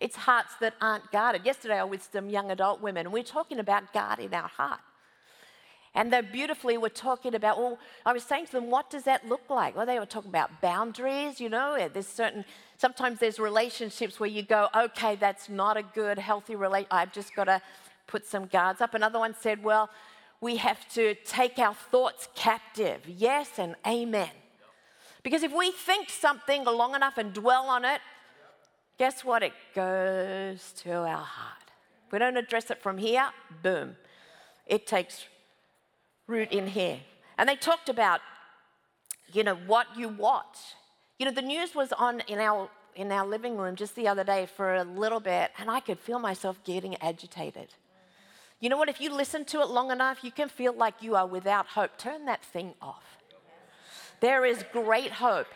It's 0.00 0.16
hearts 0.16 0.54
that 0.60 0.74
aren't 0.80 1.10
guarded. 1.12 1.46
Yesterday, 1.46 1.78
I 1.78 1.84
was 1.84 1.90
with 1.90 2.08
some 2.12 2.28
young 2.28 2.50
adult 2.50 2.80
women, 2.80 3.06
and 3.06 3.12
we 3.12 3.20
are 3.20 3.24
talking 3.24 3.60
about 3.60 3.92
guarding 3.92 4.34
our 4.34 4.48
heart. 4.48 4.80
And 5.94 6.12
they 6.12 6.20
beautifully 6.22 6.76
were 6.76 6.88
talking 6.88 7.36
about, 7.36 7.56
well, 7.56 7.78
I 8.04 8.12
was 8.12 8.24
saying 8.24 8.46
to 8.46 8.52
them, 8.52 8.68
what 8.68 8.90
does 8.90 9.04
that 9.04 9.28
look 9.28 9.48
like? 9.48 9.76
Well, 9.76 9.86
they 9.86 10.00
were 10.00 10.06
talking 10.06 10.30
about 10.30 10.60
boundaries, 10.60 11.40
you 11.40 11.48
know, 11.48 11.88
there's 11.92 12.08
certain, 12.08 12.44
sometimes 12.76 13.20
there's 13.20 13.38
relationships 13.38 14.18
where 14.18 14.28
you 14.28 14.42
go, 14.42 14.68
okay, 14.76 15.14
that's 15.14 15.48
not 15.48 15.76
a 15.76 15.84
good, 15.84 16.18
healthy 16.18 16.56
relate. 16.56 16.88
I've 16.90 17.12
just 17.12 17.36
got 17.36 17.44
to 17.44 17.62
put 18.08 18.26
some 18.26 18.46
guards 18.46 18.80
up. 18.80 18.94
Another 18.94 19.20
one 19.20 19.36
said, 19.40 19.62
well, 19.62 19.88
we 20.44 20.56
have 20.56 20.86
to 20.90 21.14
take 21.24 21.58
our 21.58 21.72
thoughts 21.72 22.28
captive. 22.34 23.00
Yes 23.08 23.58
and 23.58 23.74
amen. 23.86 24.28
Because 25.22 25.42
if 25.42 25.56
we 25.56 25.70
think 25.70 26.10
something 26.10 26.64
long 26.64 26.94
enough 26.94 27.16
and 27.16 27.32
dwell 27.32 27.64
on 27.64 27.86
it, 27.86 28.02
guess 28.98 29.24
what? 29.24 29.42
It 29.42 29.54
goes 29.74 30.72
to 30.82 30.92
our 30.92 31.24
heart. 31.24 31.68
If 32.06 32.12
we 32.12 32.18
don't 32.18 32.36
address 32.36 32.70
it 32.70 32.82
from 32.82 32.98
here, 32.98 33.26
boom, 33.62 33.96
it 34.66 34.86
takes 34.86 35.24
root 36.26 36.52
in 36.52 36.66
here. 36.66 36.98
And 37.38 37.48
they 37.48 37.56
talked 37.56 37.88
about, 37.88 38.20
you 39.32 39.44
know, 39.44 39.54
what 39.54 39.86
you 39.96 40.10
watch. 40.10 40.58
You 41.18 41.24
know, 41.24 41.32
the 41.32 41.40
news 41.40 41.74
was 41.74 41.90
on 41.94 42.20
in 42.28 42.38
our 42.38 42.68
in 42.94 43.10
our 43.10 43.26
living 43.26 43.56
room 43.56 43.76
just 43.76 43.96
the 43.96 44.06
other 44.06 44.22
day 44.22 44.46
for 44.46 44.76
a 44.76 44.84
little 44.84 45.20
bit, 45.20 45.52
and 45.58 45.70
I 45.70 45.80
could 45.80 45.98
feel 45.98 46.18
myself 46.18 46.62
getting 46.64 46.94
agitated. 47.02 47.68
You 48.60 48.68
know 48.68 48.76
what? 48.76 48.88
If 48.88 49.00
you 49.00 49.12
listen 49.12 49.44
to 49.46 49.60
it 49.60 49.68
long 49.68 49.90
enough, 49.90 50.24
you 50.24 50.30
can 50.30 50.48
feel 50.48 50.72
like 50.72 51.02
you 51.02 51.16
are 51.16 51.26
without 51.26 51.66
hope. 51.66 51.98
Turn 51.98 52.24
that 52.26 52.42
thing 52.44 52.74
off. 52.80 53.18
There 54.20 54.46
is 54.46 54.64
great 54.72 55.12
hope, 55.12 55.48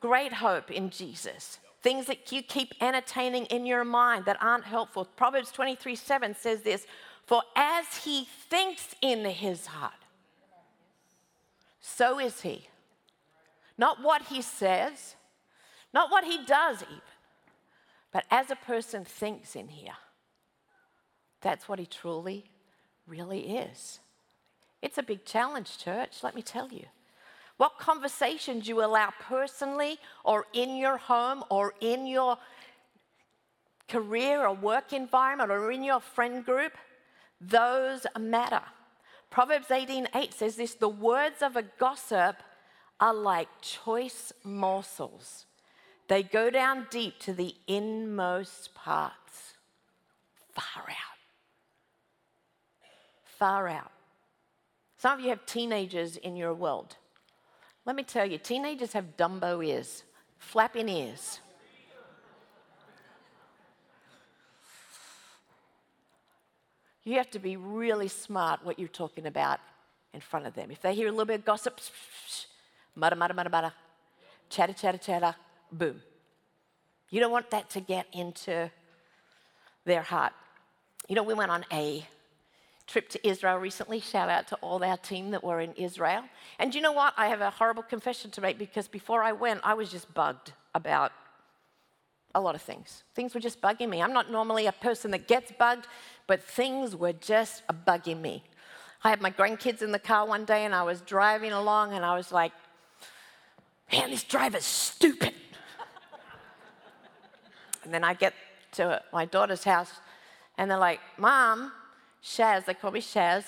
great 0.00 0.34
hope 0.34 0.70
in 0.70 0.90
Jesus 0.90 1.58
things 1.86 2.06
that 2.06 2.32
you 2.32 2.42
keep 2.42 2.74
entertaining 2.80 3.44
in 3.44 3.64
your 3.64 3.84
mind 3.84 4.24
that 4.24 4.36
aren't 4.42 4.64
helpful. 4.64 5.04
Proverbs 5.04 5.52
23 5.52 5.94
7 5.94 6.34
says 6.34 6.62
this 6.62 6.84
For 7.26 7.44
as 7.54 7.98
he 8.02 8.26
thinks 8.50 8.96
in 9.00 9.24
his 9.24 9.66
heart, 9.66 9.92
so 11.80 12.18
is 12.18 12.40
he. 12.40 12.66
Not 13.78 14.02
what 14.02 14.22
he 14.22 14.42
says, 14.42 15.14
not 15.94 16.10
what 16.10 16.24
he 16.24 16.44
does, 16.44 16.82
even, 16.82 17.00
but 18.10 18.24
as 18.32 18.50
a 18.50 18.56
person 18.56 19.04
thinks 19.04 19.54
in 19.54 19.68
here. 19.68 20.00
That's 21.40 21.68
what 21.68 21.78
he 21.78 21.86
truly, 21.86 22.44
really 23.06 23.56
is. 23.56 24.00
It's 24.82 24.98
a 24.98 25.02
big 25.02 25.24
challenge, 25.24 25.78
church, 25.78 26.22
let 26.22 26.34
me 26.34 26.42
tell 26.42 26.72
you. 26.72 26.86
What 27.56 27.78
conversations 27.78 28.68
you 28.68 28.84
allow 28.84 29.12
personally 29.20 29.98
or 30.24 30.46
in 30.52 30.76
your 30.76 30.98
home 30.98 31.42
or 31.50 31.72
in 31.80 32.06
your 32.06 32.36
career 33.88 34.46
or 34.46 34.54
work 34.54 34.92
environment 34.92 35.50
or 35.50 35.70
in 35.70 35.82
your 35.82 36.00
friend 36.00 36.44
group, 36.44 36.72
those 37.40 38.06
matter. 38.18 38.62
Proverbs 39.30 39.68
18:8 39.68 40.34
says 40.34 40.56
this, 40.56 40.74
the 40.74 40.88
words 40.88 41.42
of 41.42 41.56
a 41.56 41.62
gossip 41.62 42.36
are 43.00 43.14
like 43.14 43.48
choice 43.60 44.32
morsels. 44.42 45.46
They 46.08 46.22
go 46.22 46.50
down 46.50 46.86
deep 46.90 47.18
to 47.20 47.32
the 47.32 47.54
inmost 47.66 48.74
parts. 48.74 49.54
Far 50.52 50.84
out. 50.88 51.15
Far 53.38 53.68
out. 53.68 53.90
Some 54.98 55.18
of 55.18 55.20
you 55.20 55.30
have 55.30 55.44
teenagers 55.46 56.16
in 56.16 56.36
your 56.36 56.54
world. 56.54 56.96
Let 57.84 57.96
me 57.96 58.02
tell 58.02 58.26
you, 58.26 58.38
teenagers 58.38 58.92
have 58.94 59.16
Dumbo 59.16 59.64
ears, 59.64 60.04
flapping 60.38 60.88
ears. 60.88 61.40
You 67.04 67.14
have 67.18 67.30
to 67.30 67.38
be 67.38 67.56
really 67.56 68.08
smart 68.08 68.64
what 68.64 68.80
you're 68.80 68.88
talking 68.88 69.26
about 69.26 69.60
in 70.12 70.20
front 70.20 70.46
of 70.46 70.54
them. 70.54 70.72
If 70.72 70.82
they 70.82 70.94
hear 70.94 71.06
a 71.06 71.10
little 71.12 71.26
bit 71.26 71.40
of 71.40 71.44
gossip, 71.44 71.78
mutter, 72.96 73.14
mutter, 73.14 73.34
mutter, 73.34 73.50
mutter, 73.50 73.72
chatter, 74.50 74.72
chatter, 74.72 74.98
chatter, 74.98 75.36
boom. 75.70 76.02
You 77.10 77.20
don't 77.20 77.30
want 77.30 77.50
that 77.50 77.70
to 77.70 77.80
get 77.80 78.06
into 78.12 78.70
their 79.84 80.02
heart. 80.02 80.32
You 81.08 81.14
know, 81.14 81.22
we 81.22 81.34
went 81.34 81.52
on 81.52 81.64
a 81.70 82.04
trip 82.86 83.08
to 83.10 83.28
Israel 83.28 83.56
recently. 83.56 84.00
Shout 84.00 84.28
out 84.28 84.46
to 84.48 84.56
all 84.56 84.82
our 84.84 84.96
team 84.96 85.30
that 85.32 85.42
were 85.42 85.60
in 85.60 85.72
Israel. 85.74 86.22
And 86.58 86.74
you 86.74 86.80
know 86.80 86.92
what? 86.92 87.14
I 87.16 87.28
have 87.28 87.40
a 87.40 87.50
horrible 87.50 87.82
confession 87.82 88.30
to 88.32 88.40
make 88.40 88.58
because 88.58 88.88
before 88.88 89.22
I 89.22 89.32
went, 89.32 89.60
I 89.64 89.74
was 89.74 89.90
just 89.90 90.12
bugged 90.14 90.52
about 90.74 91.12
a 92.34 92.40
lot 92.40 92.54
of 92.54 92.62
things. 92.62 93.02
Things 93.14 93.34
were 93.34 93.40
just 93.40 93.60
bugging 93.60 93.88
me. 93.88 94.02
I'm 94.02 94.12
not 94.12 94.30
normally 94.30 94.66
a 94.66 94.72
person 94.72 95.10
that 95.12 95.26
gets 95.26 95.50
bugged, 95.52 95.88
but 96.26 96.42
things 96.42 96.94
were 96.94 97.14
just 97.14 97.62
bugging 97.86 98.20
me. 98.20 98.44
I 99.02 99.10
had 99.10 99.20
my 99.20 99.30
grandkids 99.30 99.82
in 99.82 99.92
the 99.92 99.98
car 99.98 100.26
one 100.26 100.44
day 100.44 100.64
and 100.64 100.74
I 100.74 100.82
was 100.82 101.00
driving 101.00 101.52
along 101.52 101.92
and 101.92 102.04
I 102.04 102.14
was 102.14 102.30
like, 102.32 102.52
man, 103.92 104.10
this 104.10 104.24
driver's 104.24 104.64
stupid. 104.64 105.32
and 107.84 107.92
then 107.92 108.04
I 108.04 108.14
get 108.14 108.34
to 108.72 109.02
my 109.12 109.24
daughter's 109.24 109.64
house 109.64 109.92
and 110.58 110.70
they're 110.70 110.78
like, 110.78 111.00
Mom, 111.18 111.72
Shaz, 112.26 112.64
they 112.64 112.74
call 112.74 112.90
me 112.90 113.00
Shaz. 113.00 113.44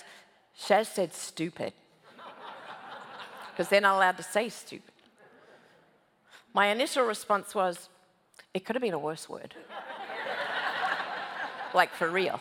Shaz 0.57 0.87
said 0.87 1.13
stupid. 1.13 1.73
Because 3.51 3.69
they're 3.69 3.81
not 3.81 3.97
allowed 3.97 4.17
to 4.19 4.23
say 4.23 4.49
stupid. 4.49 4.93
My 6.55 6.69
initial 6.69 7.05
response 7.05 7.55
was, 7.55 7.89
it 8.55 8.65
could 8.65 8.77
have 8.77 8.83
been 8.83 8.95
a 8.95 8.99
worse 8.99 9.29
word. 9.29 9.55
like 11.75 11.93
for 11.93 12.09
real. 12.09 12.41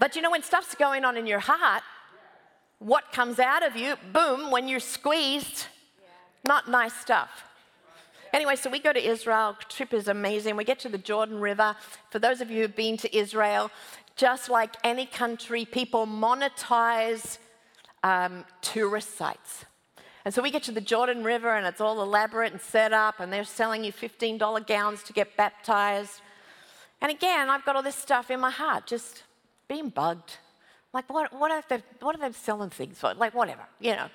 But 0.00 0.16
you 0.16 0.22
know, 0.22 0.30
when 0.30 0.42
stuff's 0.42 0.74
going 0.74 1.04
on 1.04 1.16
in 1.16 1.26
your 1.26 1.40
heart, 1.40 1.82
what 2.80 3.12
comes 3.12 3.38
out 3.38 3.64
of 3.64 3.76
you, 3.76 3.94
boom, 4.12 4.50
when 4.50 4.68
you're 4.68 4.80
squeezed, 4.80 5.66
not 6.44 6.68
nice 6.68 6.94
stuff. 6.94 7.47
Anyway, 8.32 8.56
so 8.56 8.68
we 8.70 8.78
go 8.78 8.92
to 8.92 9.04
Israel. 9.04 9.56
Trip 9.68 9.94
is 9.94 10.08
amazing. 10.08 10.56
We 10.56 10.64
get 10.64 10.78
to 10.80 10.88
the 10.88 10.98
Jordan 10.98 11.40
River. 11.40 11.76
For 12.10 12.18
those 12.18 12.40
of 12.40 12.50
you 12.50 12.62
who've 12.62 12.76
been 12.76 12.96
to 12.98 13.16
Israel, 13.16 13.70
just 14.16 14.50
like 14.50 14.74
any 14.84 15.06
country, 15.06 15.64
people 15.64 16.06
monetize 16.06 17.38
um, 18.02 18.44
tourist 18.60 19.16
sites. 19.16 19.64
And 20.24 20.34
so 20.34 20.42
we 20.42 20.50
get 20.50 20.62
to 20.64 20.72
the 20.72 20.80
Jordan 20.80 21.24
River 21.24 21.56
and 21.56 21.66
it's 21.66 21.80
all 21.80 22.02
elaborate 22.02 22.52
and 22.52 22.60
set 22.60 22.92
up, 22.92 23.20
and 23.20 23.32
they're 23.32 23.44
selling 23.44 23.84
you 23.84 23.92
$15 23.92 24.66
gowns 24.66 25.02
to 25.04 25.12
get 25.12 25.36
baptized. 25.36 26.20
And 27.00 27.10
again, 27.10 27.48
I've 27.48 27.64
got 27.64 27.76
all 27.76 27.82
this 27.82 27.94
stuff 27.94 28.30
in 28.30 28.40
my 28.40 28.50
heart, 28.50 28.86
just 28.86 29.22
being 29.68 29.88
bugged. 29.88 30.36
Like, 30.92 31.08
what, 31.12 31.32
what, 31.32 31.50
are, 31.50 31.62
they, 31.68 31.82
what 32.00 32.14
are 32.14 32.18
they 32.18 32.32
selling 32.32 32.70
things 32.70 32.98
for? 32.98 33.14
Like, 33.14 33.34
whatever, 33.34 33.62
you 33.80 33.92
know. 33.92 34.08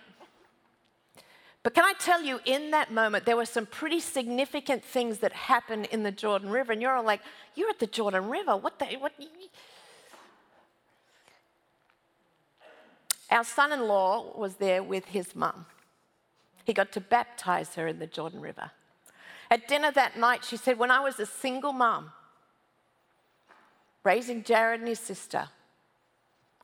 But 1.63 1.73
can 1.73 1.85
I 1.85 1.93
tell 1.97 2.21
you, 2.21 2.41
in 2.43 2.71
that 2.71 2.91
moment, 2.91 3.25
there 3.25 3.37
were 3.37 3.45
some 3.45 3.65
pretty 3.65 4.01
significant 4.01 4.83
things 4.83 5.19
that 5.19 5.31
happened 5.31 5.87
in 5.91 6.03
the 6.03 6.11
Jordan 6.11 6.49
River. 6.49 6.73
And 6.73 6.81
you're 6.81 6.93
all 6.93 7.05
like, 7.05 7.21
you're 7.55 7.69
at 7.69 7.79
the 7.79 7.87
Jordan 7.87 8.29
River. 8.29 8.57
What 8.57 8.79
the? 8.79 8.85
What? 8.99 9.13
Our 13.31 13.45
son 13.45 13.71
in 13.71 13.87
law 13.87 14.37
was 14.37 14.55
there 14.55 14.83
with 14.83 15.05
his 15.05 15.35
mum. 15.35 15.65
He 16.65 16.73
got 16.73 16.91
to 16.91 17.01
baptize 17.01 17.75
her 17.75 17.87
in 17.87 17.99
the 17.99 18.07
Jordan 18.07 18.41
River. 18.41 18.71
At 19.49 19.67
dinner 19.67 19.91
that 19.91 20.17
night, 20.17 20.43
she 20.43 20.57
said, 20.57 20.77
When 20.77 20.91
I 20.91 20.99
was 20.99 21.19
a 21.19 21.25
single 21.25 21.73
mum, 21.73 22.11
raising 24.03 24.43
Jared 24.43 24.81
and 24.81 24.89
his 24.89 24.99
sister, 24.99 25.47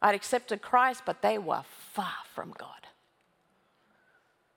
I'd 0.01 0.15
accepted 0.15 0.61
Christ, 0.61 1.03
but 1.05 1.21
they 1.21 1.37
were 1.37 1.63
far 1.93 2.13
from 2.33 2.53
God. 2.57 2.78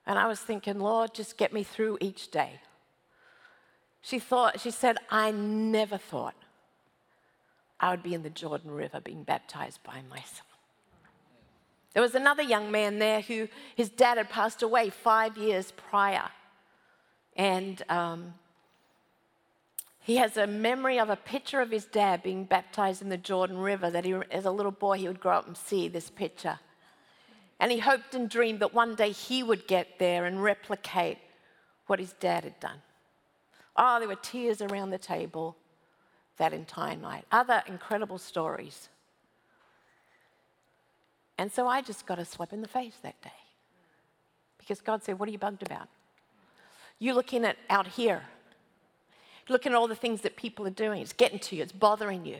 And 0.05 0.19
I 0.19 0.27
was 0.27 0.39
thinking, 0.39 0.79
Lord, 0.79 1.13
just 1.13 1.37
get 1.37 1.53
me 1.53 1.63
through 1.63 1.97
each 2.01 2.29
day. 2.29 2.59
She 4.01 4.19
thought, 4.19 4.59
she 4.59 4.71
said, 4.71 4.97
I 5.09 5.31
never 5.31 5.97
thought 5.97 6.35
I 7.79 7.91
would 7.91 8.03
be 8.03 8.13
in 8.13 8.23
the 8.23 8.29
Jordan 8.29 8.71
River 8.71 8.99
being 8.99 9.23
baptized 9.23 9.81
by 9.83 10.01
my 10.09 10.17
son. 10.17 10.45
There 11.93 12.01
was 12.01 12.15
another 12.15 12.43
young 12.43 12.71
man 12.71 12.99
there 12.99 13.21
who 13.21 13.47
his 13.75 13.89
dad 13.89 14.17
had 14.17 14.29
passed 14.29 14.61
away 14.61 14.89
five 14.89 15.37
years 15.37 15.71
prior. 15.71 16.29
And 17.35 17.81
um, 17.87 18.33
he 19.99 20.17
has 20.17 20.35
a 20.35 20.47
memory 20.47 20.99
of 20.99 21.09
a 21.09 21.15
picture 21.15 21.61
of 21.61 21.71
his 21.71 21.85
dad 21.85 22.23
being 22.23 22.43
baptized 22.43 23.01
in 23.01 23.09
the 23.09 23.17
Jordan 23.17 23.57
River 23.57 23.89
that 23.89 24.05
he, 24.05 24.13
as 24.31 24.45
a 24.45 24.51
little 24.51 24.71
boy 24.71 24.97
he 24.97 25.07
would 25.07 25.19
grow 25.19 25.37
up 25.37 25.47
and 25.47 25.55
see 25.55 25.87
this 25.87 26.09
picture. 26.09 26.59
And 27.63 27.71
he 27.71 27.79
hoped 27.79 28.13
and 28.13 28.29
dreamed 28.29 28.59
that 28.59 28.73
one 28.73 28.93
day 28.93 29.11
he 29.11 29.41
would 29.41 29.67
get 29.67 29.97
there 29.97 30.25
and 30.25 30.43
replicate 30.43 31.17
what 31.87 31.97
his 31.97 32.11
dad 32.11 32.43
had 32.43 32.59
done. 32.59 32.81
Oh, 33.77 33.99
there 33.99 34.07
were 34.09 34.17
tears 34.17 34.61
around 34.61 34.89
the 34.89 34.97
table 34.97 35.55
that 36.35 36.51
entire 36.51 36.97
night. 36.97 37.23
Other 37.31 37.63
incredible 37.65 38.17
stories. 38.17 38.89
And 41.37 41.49
so 41.49 41.65
I 41.65 41.81
just 41.81 42.05
got 42.05 42.19
a 42.19 42.25
slap 42.25 42.51
in 42.51 42.61
the 42.61 42.67
face 42.67 42.97
that 43.01 43.21
day. 43.21 43.29
Because 44.57 44.81
God 44.81 45.01
said, 45.01 45.17
What 45.17 45.29
are 45.29 45.31
you 45.31 45.37
bugged 45.37 45.65
about? 45.65 45.87
You're 46.99 47.15
looking 47.15 47.45
at 47.45 47.55
out 47.69 47.87
here. 47.87 48.23
looking 49.47 49.71
at 49.71 49.77
all 49.77 49.87
the 49.87 49.95
things 49.95 50.19
that 50.23 50.35
people 50.35 50.67
are 50.67 50.77
doing. 50.85 51.01
It's 51.01 51.13
getting 51.13 51.39
to 51.39 51.55
you, 51.55 51.63
it's 51.63 51.71
bothering 51.71 52.25
you. 52.25 52.39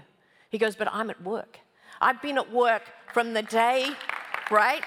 He 0.49 0.57
goes, 0.57 0.75
But 0.75 0.89
I'm 0.91 1.09
at 1.09 1.23
work. 1.23 1.59
I've 2.01 2.21
been 2.21 2.37
at 2.37 2.51
work 2.51 2.83
from 3.13 3.33
the 3.33 3.43
day, 3.43 3.87
right? 4.51 4.83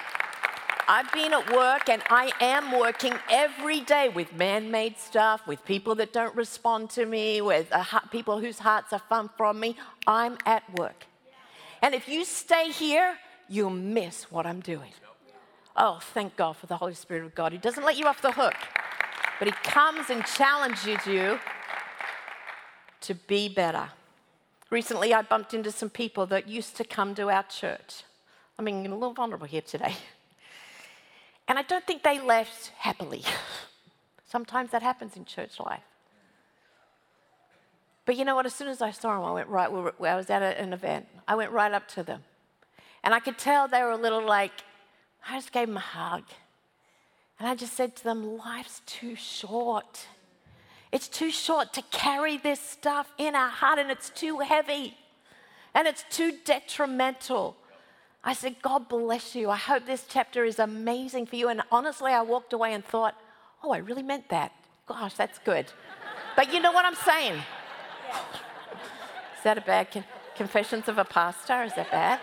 I've 0.88 1.12
been 1.12 1.32
at 1.32 1.52
work 1.52 1.88
and 1.88 2.00
I 2.08 2.30
am 2.40 2.78
working 2.78 3.12
every 3.28 3.80
day 3.80 4.08
with 4.08 4.32
man 4.34 4.70
made 4.70 4.98
stuff, 4.98 5.44
with 5.46 5.64
people 5.64 5.96
that 5.96 6.12
don't 6.12 6.34
respond 6.36 6.90
to 6.90 7.06
me, 7.06 7.40
with 7.40 7.66
uh, 7.72 8.00
people 8.12 8.38
whose 8.40 8.60
hearts 8.60 8.92
are 8.92 9.02
far 9.08 9.28
from 9.36 9.58
me. 9.58 9.76
I'm 10.06 10.38
at 10.46 10.62
work. 10.78 11.06
And 11.82 11.94
if 11.94 12.08
you 12.08 12.24
stay 12.24 12.70
here, 12.70 13.16
you'll 13.48 13.70
miss 13.70 14.30
what 14.30 14.46
I'm 14.46 14.60
doing. 14.60 14.92
Oh, 15.76 15.98
thank 16.14 16.36
God 16.36 16.56
for 16.56 16.66
the 16.66 16.76
Holy 16.76 16.94
Spirit 16.94 17.24
of 17.24 17.34
God. 17.34 17.52
He 17.52 17.58
doesn't 17.58 17.84
let 17.84 17.98
you 17.98 18.06
off 18.06 18.22
the 18.22 18.32
hook, 18.32 18.54
but 19.38 19.48
He 19.48 19.54
comes 19.64 20.08
and 20.08 20.24
challenges 20.24 21.04
you 21.06 21.38
to 23.02 23.14
be 23.14 23.48
better. 23.48 23.90
Recently, 24.70 25.12
I 25.12 25.22
bumped 25.22 25.52
into 25.52 25.70
some 25.70 25.90
people 25.90 26.26
that 26.26 26.48
used 26.48 26.76
to 26.76 26.84
come 26.84 27.14
to 27.16 27.28
our 27.30 27.44
church. 27.44 28.04
I 28.58 28.62
mean, 28.62 28.86
a 28.86 28.94
little 28.94 29.12
vulnerable 29.12 29.46
here 29.46 29.62
today. 29.62 29.96
And 31.48 31.58
I 31.58 31.62
don't 31.62 31.86
think 31.86 32.02
they 32.02 32.20
left 32.20 32.72
happily. 32.78 33.22
Sometimes 34.24 34.70
that 34.70 34.82
happens 34.82 35.16
in 35.16 35.24
church 35.24 35.60
life. 35.60 35.82
But 38.04 38.16
you 38.16 38.24
know 38.24 38.34
what? 38.34 38.46
As 38.46 38.54
soon 38.54 38.68
as 38.68 38.82
I 38.82 38.90
saw 38.90 39.14
them, 39.14 39.24
I 39.24 39.32
went 39.32 39.48
right. 39.48 39.70
where 39.70 40.12
I 40.12 40.16
was 40.16 40.30
at 40.30 40.42
an 40.42 40.72
event. 40.72 41.06
I 41.26 41.34
went 41.34 41.50
right 41.50 41.72
up 41.72 41.88
to 41.88 42.02
them. 42.02 42.22
And 43.02 43.14
I 43.14 43.20
could 43.20 43.38
tell 43.38 43.68
they 43.68 43.82
were 43.82 43.90
a 43.90 43.96
little 43.96 44.24
like, 44.24 44.52
I 45.28 45.36
just 45.36 45.52
gave 45.52 45.66
them 45.66 45.76
a 45.76 45.80
hug. 45.80 46.24
And 47.38 47.48
I 47.48 47.54
just 47.54 47.74
said 47.74 47.96
to 47.96 48.04
them, 48.04 48.38
Life's 48.38 48.80
too 48.86 49.14
short. 49.16 50.06
It's 50.92 51.08
too 51.08 51.30
short 51.30 51.72
to 51.74 51.82
carry 51.90 52.38
this 52.38 52.60
stuff 52.60 53.12
in 53.18 53.34
our 53.34 53.50
heart, 53.50 53.78
and 53.78 53.90
it's 53.90 54.10
too 54.10 54.38
heavy, 54.38 54.96
and 55.74 55.86
it's 55.86 56.04
too 56.10 56.32
detrimental. 56.44 57.56
I 58.26 58.32
said, 58.32 58.56
God 58.60 58.88
bless 58.88 59.36
you. 59.36 59.50
I 59.50 59.56
hope 59.56 59.86
this 59.86 60.04
chapter 60.08 60.44
is 60.44 60.58
amazing 60.58 61.26
for 61.26 61.36
you. 61.36 61.48
And 61.48 61.62
honestly, 61.70 62.12
I 62.12 62.22
walked 62.22 62.52
away 62.52 62.74
and 62.74 62.84
thought, 62.84 63.14
oh, 63.62 63.70
I 63.70 63.78
really 63.78 64.02
meant 64.02 64.28
that. 64.30 64.50
Gosh, 64.86 65.14
that's 65.14 65.38
good. 65.38 65.66
but 66.34 66.52
you 66.52 66.60
know 66.60 66.72
what 66.72 66.84
I'm 66.84 66.96
saying? 66.96 67.34
Is 67.34 67.42
that 69.44 69.58
a 69.58 69.60
bad 69.60 69.92
con- 69.92 70.04
confessions 70.34 70.88
of 70.88 70.98
a 70.98 71.04
pastor? 71.04 71.62
Is 71.62 71.74
that 71.74 71.88
bad? 71.92 72.18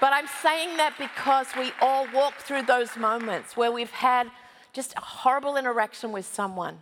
But 0.00 0.12
I'm 0.12 0.28
saying 0.40 0.76
that 0.76 0.94
because 0.96 1.48
we 1.58 1.72
all 1.80 2.06
walk 2.14 2.36
through 2.36 2.62
those 2.62 2.96
moments 2.96 3.56
where 3.56 3.72
we've 3.72 3.90
had 3.90 4.30
just 4.72 4.94
a 4.96 5.00
horrible 5.00 5.56
interaction 5.56 6.12
with 6.12 6.26
someone. 6.26 6.78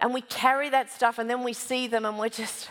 And 0.00 0.14
we 0.14 0.22
carry 0.22 0.70
that 0.70 0.90
stuff 0.90 1.18
and 1.18 1.28
then 1.28 1.44
we 1.44 1.52
see 1.52 1.86
them 1.86 2.06
and 2.06 2.18
we're 2.18 2.30
just, 2.30 2.70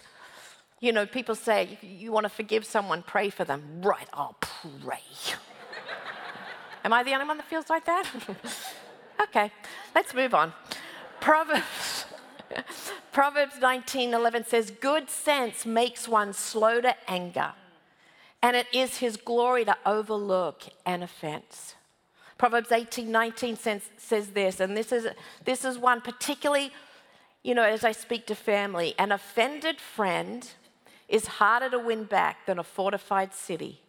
you 0.79 0.91
know, 0.91 1.05
people 1.05 1.35
say, 1.35 1.77
you 1.81 2.11
want 2.11 2.25
to 2.25 2.29
forgive 2.29 2.65
someone, 2.65 3.03
pray 3.03 3.29
for 3.29 3.43
them. 3.43 3.81
Right, 3.81 4.07
I'll 4.13 4.37
pray. 4.39 5.01
Am 6.83 6.93
I 6.93 7.03
the 7.03 7.13
only 7.13 7.27
one 7.27 7.37
that 7.37 7.47
feels 7.47 7.69
like 7.69 7.85
that? 7.85 8.09
okay, 9.21 9.51
let's 9.93 10.13
move 10.13 10.33
on. 10.33 10.53
Proverbs. 11.19 12.05
Proverbs 13.11 13.55
19:11 13.55 14.47
says, 14.47 14.71
"Good 14.71 15.09
sense 15.09 15.65
makes 15.65 16.07
one 16.07 16.33
slow 16.33 16.79
to 16.81 16.95
anger." 17.09 17.53
and 18.41 18.55
it 18.55 18.67
is 18.73 18.97
his 18.97 19.17
glory 19.17 19.65
to 19.65 19.77
overlook 19.85 20.63
an 20.85 21.03
offense. 21.03 21.75
Proverbs 22.37 22.69
18:19 22.69 23.57
says, 23.57 23.89
says 23.97 24.29
this, 24.29 24.59
and 24.59 24.77
this 24.77 24.91
is, 24.91 25.07
this 25.43 25.65
is 25.65 25.77
one 25.77 25.99
particularly, 25.99 26.71
you 27.43 27.53
know, 27.53 27.63
as 27.63 27.83
I 27.83 27.91
speak 27.91 28.25
to 28.27 28.35
family 28.35 28.95
an 28.97 29.11
offended 29.11 29.81
friend 29.81 30.49
is 31.09 31.25
harder 31.25 31.69
to 31.71 31.79
win 31.79 32.05
back 32.05 32.45
than 32.45 32.59
a 32.59 32.63
fortified 32.63 33.33
city. 33.33 33.81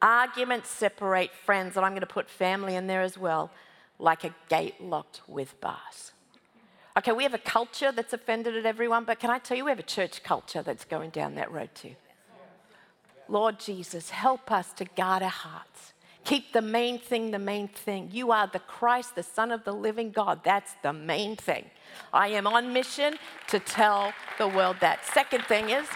Arguments 0.00 0.68
separate 0.68 1.32
friends, 1.32 1.76
and 1.76 1.84
I'm 1.84 1.92
going 1.92 2.00
to 2.00 2.06
put 2.06 2.28
family 2.28 2.76
in 2.76 2.86
there 2.86 3.02
as 3.02 3.18
well, 3.18 3.50
like 3.98 4.24
a 4.24 4.34
gate 4.48 4.80
locked 4.80 5.22
with 5.26 5.58
bars. 5.60 6.12
Okay, 6.98 7.12
we 7.12 7.22
have 7.24 7.34
a 7.34 7.38
culture 7.38 7.92
that's 7.92 8.12
offended 8.12 8.56
at 8.56 8.66
everyone, 8.66 9.04
but 9.04 9.18
can 9.18 9.30
I 9.30 9.38
tell 9.38 9.56
you, 9.56 9.64
we 9.64 9.70
have 9.70 9.78
a 9.78 9.82
church 9.82 10.22
culture 10.22 10.62
that's 10.62 10.84
going 10.84 11.10
down 11.10 11.34
that 11.34 11.50
road 11.50 11.70
too. 11.74 11.94
Lord 13.28 13.58
Jesus, 13.58 14.10
help 14.10 14.52
us 14.52 14.72
to 14.74 14.84
guard 14.84 15.22
our 15.22 15.28
hearts, 15.28 15.94
Keep 16.26 16.52
the 16.52 16.60
main 16.60 16.98
thing 16.98 17.30
the 17.30 17.38
main 17.38 17.68
thing. 17.68 18.10
You 18.12 18.32
are 18.32 18.48
the 18.48 18.58
Christ, 18.58 19.14
the 19.14 19.22
Son 19.22 19.52
of 19.52 19.62
the 19.62 19.72
living 19.72 20.10
God. 20.10 20.40
That's 20.42 20.74
the 20.82 20.92
main 20.92 21.36
thing. 21.36 21.66
I 22.12 22.28
am 22.28 22.48
on 22.48 22.72
mission 22.72 23.14
to 23.46 23.60
tell 23.60 24.12
the 24.36 24.48
world 24.48 24.78
that. 24.80 25.04
Second 25.14 25.44
thing 25.44 25.70
is 25.70 25.86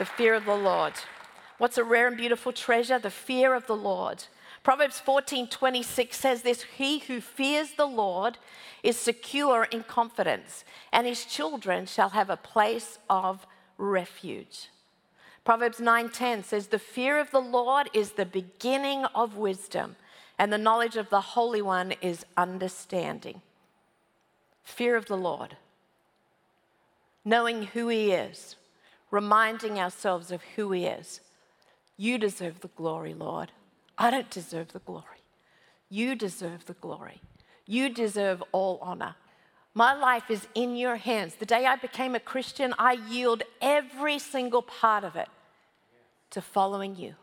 the 0.00 0.06
fear 0.06 0.32
of 0.32 0.46
the 0.46 0.56
Lord. 0.56 0.94
What's 1.58 1.76
a 1.76 1.84
rare 1.84 2.08
and 2.08 2.16
beautiful 2.16 2.52
treasure? 2.52 2.98
The 2.98 3.10
fear 3.10 3.52
of 3.52 3.66
the 3.66 3.76
Lord. 3.76 4.24
Proverbs 4.62 4.98
14 4.98 5.46
26 5.46 6.16
says 6.16 6.40
this 6.40 6.62
He 6.62 7.00
who 7.00 7.20
fears 7.20 7.72
the 7.72 7.84
Lord 7.84 8.38
is 8.82 8.96
secure 8.96 9.64
in 9.64 9.82
confidence, 9.82 10.64
and 10.90 11.06
his 11.06 11.26
children 11.26 11.84
shall 11.84 12.08
have 12.08 12.30
a 12.30 12.38
place 12.38 12.98
of 13.10 13.46
refuge. 13.76 14.70
Proverbs 15.44 15.80
9:10 15.80 16.44
says 16.44 16.68
the 16.68 16.78
fear 16.78 17.20
of 17.20 17.30
the 17.30 17.42
Lord 17.42 17.90
is 17.92 18.12
the 18.12 18.24
beginning 18.24 19.04
of 19.14 19.36
wisdom 19.36 19.96
and 20.38 20.50
the 20.50 20.56
knowledge 20.56 20.96
of 20.96 21.10
the 21.10 21.20
Holy 21.20 21.60
One 21.60 21.92
is 22.00 22.24
understanding. 22.38 23.42
Fear 24.62 24.96
of 24.96 25.04
the 25.04 25.18
Lord. 25.18 25.58
Knowing 27.22 27.64
who 27.64 27.88
he 27.88 28.12
is, 28.12 28.56
reminding 29.10 29.78
ourselves 29.78 30.30
of 30.30 30.42
who 30.56 30.72
he 30.72 30.86
is. 30.86 31.20
You 31.96 32.18
deserve 32.18 32.60
the 32.60 32.68
glory, 32.68 33.14
Lord. 33.14 33.52
I 33.98 34.10
don't 34.10 34.30
deserve 34.30 34.72
the 34.72 34.78
glory. 34.78 35.22
You 35.88 36.14
deserve 36.14 36.66
the 36.66 36.74
glory. 36.74 37.20
You 37.66 37.88
deserve 37.88 38.42
all 38.52 38.78
honor. 38.80 39.16
My 39.74 39.92
life 39.92 40.30
is 40.30 40.46
in 40.54 40.76
your 40.76 40.96
hands. 40.96 41.34
The 41.34 41.46
day 41.46 41.66
I 41.66 41.76
became 41.76 42.14
a 42.14 42.20
Christian, 42.20 42.74
I 42.78 42.94
yield 42.94 43.42
every 43.60 44.18
single 44.18 44.62
part 44.62 45.04
of 45.04 45.16
it 45.16 45.28
to 46.30 46.40
following 46.40 46.96
you. 46.96 47.14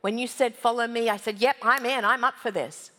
When 0.00 0.18
you 0.18 0.26
said, 0.26 0.54
Follow 0.54 0.86
me, 0.86 1.08
I 1.08 1.16
said, 1.16 1.38
Yep, 1.38 1.56
I'm 1.62 1.86
in, 1.86 2.04
I'm 2.04 2.24
up 2.24 2.34
for 2.34 2.50
this. 2.50 2.90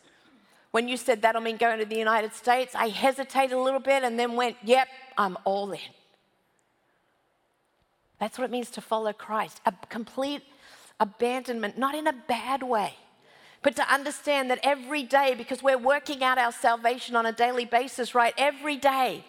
When 0.71 0.87
you 0.87 0.97
said 0.97 1.21
that'll 1.21 1.41
mean 1.41 1.57
going 1.57 1.79
to 1.79 1.85
the 1.85 1.97
United 1.97 2.33
States, 2.33 2.75
I 2.75 2.89
hesitated 2.89 3.53
a 3.53 3.61
little 3.61 3.79
bit 3.79 4.03
and 4.03 4.19
then 4.19 4.35
went, 4.35 4.57
Yep, 4.63 4.87
I'm 5.17 5.37
all 5.43 5.71
in. 5.71 5.79
That's 8.19 8.37
what 8.37 8.45
it 8.45 8.51
means 8.51 8.69
to 8.71 8.81
follow 8.81 9.13
Christ 9.13 9.61
a 9.65 9.73
complete 9.89 10.43
abandonment, 10.99 11.77
not 11.77 11.95
in 11.95 12.07
a 12.07 12.13
bad 12.13 12.63
way, 12.63 12.93
but 13.61 13.75
to 13.75 13.93
understand 13.93 14.49
that 14.49 14.59
every 14.63 15.03
day, 15.03 15.35
because 15.37 15.61
we're 15.61 15.77
working 15.77 16.23
out 16.23 16.37
our 16.37 16.51
salvation 16.51 17.15
on 17.15 17.25
a 17.25 17.31
daily 17.31 17.65
basis, 17.65 18.15
right? 18.15 18.33
Every 18.37 18.77
day, 18.77 19.23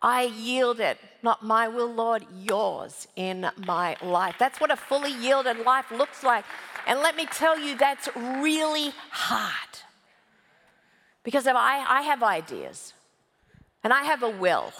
I 0.00 0.24
yield 0.24 0.80
it, 0.80 0.98
not 1.22 1.42
my 1.42 1.66
will, 1.68 1.92
Lord, 1.92 2.26
yours 2.42 3.08
in 3.16 3.50
my 3.66 3.96
life. 4.02 4.36
That's 4.38 4.60
what 4.60 4.70
a 4.70 4.76
fully 4.76 5.12
yielded 5.12 5.60
life 5.64 5.90
looks 5.90 6.22
like. 6.22 6.44
And 6.86 7.00
let 7.00 7.16
me 7.16 7.26
tell 7.26 7.58
you, 7.58 7.76
that's 7.76 8.08
really 8.16 8.92
hard. 9.10 9.78
Because 11.22 11.46
I, 11.46 11.54
I 11.54 12.02
have 12.02 12.22
ideas 12.22 12.92
and 13.82 13.94
I 13.94 14.02
have 14.02 14.22
a 14.22 14.28
will 14.28 14.72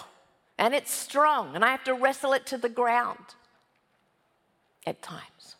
and 0.57 0.73
it's 0.73 0.91
strong 0.91 1.55
and 1.55 1.63
I 1.63 1.71
have 1.71 1.83
to 1.85 1.93
wrestle 1.93 2.33
it 2.33 2.45
to 2.47 2.57
the 2.57 2.69
ground 2.69 3.35
at 4.85 5.01
times. 5.01 5.55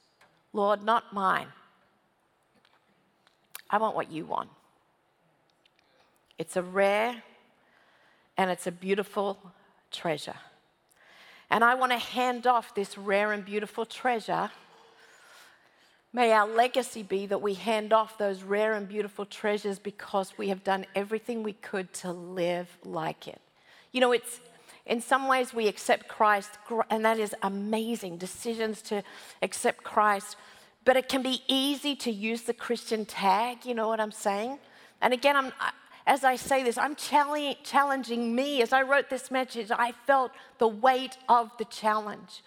Lord, 0.54 0.84
not 0.84 1.14
mine. 1.14 1.48
I 3.70 3.78
want 3.78 3.96
what 3.96 4.12
you 4.12 4.26
want. 4.26 4.50
It's 6.38 6.56
a 6.56 6.62
rare 6.62 7.24
and 8.38 8.52
it's 8.52 8.68
a 8.68 8.72
beautiful 8.72 9.38
treasure. 9.92 10.36
And 11.50 11.64
I 11.64 11.76
want 11.76 11.92
to 11.92 11.98
hand 11.98 12.48
off 12.48 12.74
this 12.76 12.98
rare 12.98 13.32
and 13.32 13.46
beautiful 13.46 13.86
treasure. 13.86 14.52
May 16.12 16.32
our 16.32 16.48
legacy 16.48 17.04
be 17.04 17.26
that 17.28 17.42
we 17.42 17.54
hand 17.54 17.92
off 17.92 18.18
those 18.18 18.42
rare 18.44 18.74
and 18.74 18.88
beautiful 18.88 19.26
treasures 19.26 19.80
because 19.80 20.38
we 20.38 20.50
have 20.50 20.64
done 20.64 20.86
everything 20.96 21.44
we 21.44 21.54
could 21.54 21.92
to 21.96 22.12
live 22.12 22.78
like 22.84 23.28
it. 23.28 23.42
You 23.92 24.02
know, 24.02 24.12
it's 24.12 24.40
in 24.86 25.02
some 25.02 25.28
ways 25.28 25.54
we 25.54 25.68
accept 25.68 26.08
Christ, 26.08 26.52
and 26.90 27.04
that 27.06 27.20
is 27.20 27.36
amazing 27.42 28.18
decisions 28.18 28.82
to 28.84 29.04
accept 29.42 29.84
Christ. 29.84 30.38
But 30.84 30.96
it 30.96 31.10
can 31.10 31.24
be 31.24 31.42
easy 31.48 31.96
to 31.98 32.12
use 32.12 32.44
the 32.44 32.54
Christian 32.54 33.06
tag, 33.06 33.66
you 33.66 33.74
know 33.74 33.88
what 33.88 34.00
I'm 34.00 34.12
saying? 34.12 34.60
And 35.02 35.14
again, 35.14 35.36
I'm, 35.36 35.52
as 36.06 36.24
I 36.24 36.36
say 36.36 36.64
this, 36.64 36.78
I'm 36.78 36.96
challenging 36.96 38.36
me. 38.36 38.62
As 38.62 38.72
I 38.72 38.84
wrote 38.84 39.10
this 39.10 39.32
message, 39.32 39.72
I 39.72 39.92
felt 40.06 40.32
the 40.60 40.68
weight 40.68 41.18
of 41.28 41.50
the 41.58 41.66
challenge 41.66 42.44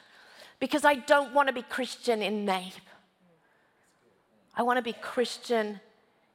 because 0.60 0.84
I 0.84 0.94
don't 0.94 1.34
want 1.34 1.48
to 1.48 1.52
be 1.52 1.62
Christian 1.62 2.22
in 2.22 2.44
name. 2.44 2.72
I 4.56 4.62
want 4.62 4.76
to 4.76 4.82
be 4.82 4.92
Christian 4.92 5.80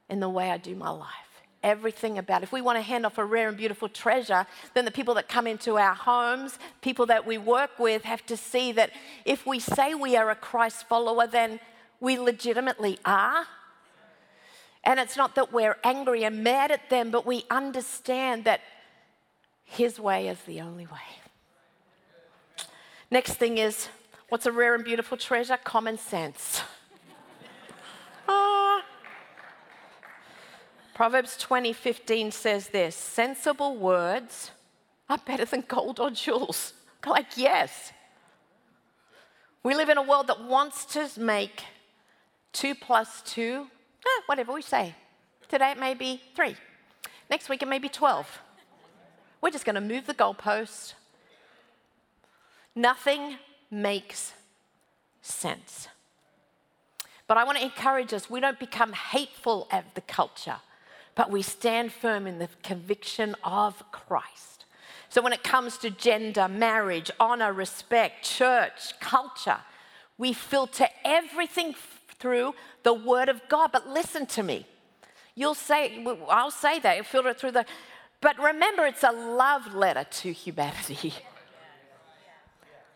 in 0.08 0.20
the 0.20 0.28
way 0.28 0.50
I 0.50 0.58
do 0.58 0.74
my 0.74 0.90
life. 0.90 1.23
Everything 1.64 2.18
about. 2.18 2.42
If 2.42 2.52
we 2.52 2.60
want 2.60 2.76
to 2.76 2.82
hand 2.82 3.06
off 3.06 3.16
a 3.16 3.24
rare 3.24 3.48
and 3.48 3.56
beautiful 3.56 3.88
treasure, 3.88 4.46
then 4.74 4.84
the 4.84 4.90
people 4.90 5.14
that 5.14 5.28
come 5.28 5.46
into 5.46 5.78
our 5.78 5.94
homes, 5.94 6.58
people 6.82 7.06
that 7.06 7.26
we 7.26 7.38
work 7.38 7.78
with, 7.78 8.04
have 8.04 8.24
to 8.26 8.36
see 8.36 8.70
that 8.72 8.90
if 9.24 9.46
we 9.46 9.58
say 9.58 9.94
we 9.94 10.14
are 10.14 10.28
a 10.30 10.34
Christ 10.34 10.86
follower, 10.86 11.26
then 11.26 11.58
we 12.00 12.18
legitimately 12.18 12.98
are. 13.06 13.46
And 14.84 15.00
it's 15.00 15.16
not 15.16 15.36
that 15.36 15.54
we're 15.54 15.78
angry 15.82 16.24
and 16.24 16.44
mad 16.44 16.70
at 16.70 16.90
them, 16.90 17.10
but 17.10 17.24
we 17.24 17.46
understand 17.50 18.44
that 18.44 18.60
His 19.64 19.98
way 19.98 20.28
is 20.28 20.40
the 20.42 20.60
only 20.60 20.84
way. 20.84 21.08
Next 23.10 23.34
thing 23.34 23.56
is 23.56 23.88
what's 24.28 24.44
a 24.44 24.52
rare 24.52 24.74
and 24.74 24.84
beautiful 24.84 25.16
treasure? 25.16 25.56
Common 25.64 25.96
sense. 25.96 26.60
Proverbs 30.94 31.36
20:15 31.36 32.32
says 32.32 32.68
this 32.68 32.94
sensible 32.94 33.76
words 33.76 34.50
are 35.08 35.18
better 35.18 35.44
than 35.44 35.62
gold 35.62 36.00
or 36.00 36.10
jewels. 36.10 36.72
Like, 37.06 37.36
yes. 37.36 37.92
We 39.62 39.74
live 39.74 39.90
in 39.90 39.98
a 39.98 40.02
world 40.02 40.28
that 40.28 40.42
wants 40.42 40.86
to 40.94 41.06
make 41.20 41.62
two 42.50 42.74
plus 42.74 43.20
two 43.20 43.66
eh, 44.06 44.20
whatever 44.26 44.52
we 44.52 44.62
say. 44.62 44.94
Today 45.48 45.72
it 45.72 45.78
may 45.78 45.94
be 45.94 46.22
three. 46.34 46.56
Next 47.30 47.48
week 47.48 47.62
it 47.62 47.68
may 47.68 47.78
be 47.78 47.88
12. 47.88 48.40
We're 49.40 49.50
just 49.50 49.64
going 49.64 49.74
to 49.74 49.80
move 49.80 50.06
the 50.06 50.14
goalpost. 50.14 50.94
Nothing 52.74 53.38
makes 53.70 54.32
sense. 55.22 55.88
But 57.26 57.38
I 57.38 57.44
want 57.44 57.58
to 57.58 57.64
encourage 57.64 58.12
us 58.12 58.28
we 58.28 58.40
don't 58.40 58.58
become 58.58 58.92
hateful 58.92 59.68
of 59.72 59.84
the 59.94 60.00
culture, 60.02 60.56
but 61.14 61.30
we 61.30 61.42
stand 61.42 61.92
firm 61.92 62.26
in 62.26 62.38
the 62.38 62.48
conviction 62.62 63.36
of 63.44 63.82
Christ. 63.92 64.64
So 65.08 65.22
when 65.22 65.32
it 65.32 65.44
comes 65.44 65.78
to 65.78 65.90
gender, 65.90 66.48
marriage, 66.48 67.10
honor, 67.20 67.52
respect, 67.52 68.24
church, 68.24 68.98
culture, 68.98 69.58
we 70.18 70.32
filter 70.32 70.88
everything 71.04 71.74
through 72.18 72.54
the 72.82 72.94
Word 72.94 73.28
of 73.28 73.40
God. 73.48 73.70
But 73.72 73.88
listen 73.88 74.26
to 74.26 74.42
me. 74.42 74.66
You'll 75.36 75.54
say, 75.54 76.04
I'll 76.28 76.50
say 76.50 76.80
that, 76.80 76.96
you'll 76.96 77.04
filter 77.04 77.28
it 77.28 77.38
through 77.38 77.52
the, 77.52 77.64
but 78.20 78.38
remember, 78.38 78.86
it's 78.86 79.04
a 79.04 79.12
love 79.12 79.74
letter 79.74 80.04
to 80.04 80.32
humanity. 80.32 81.14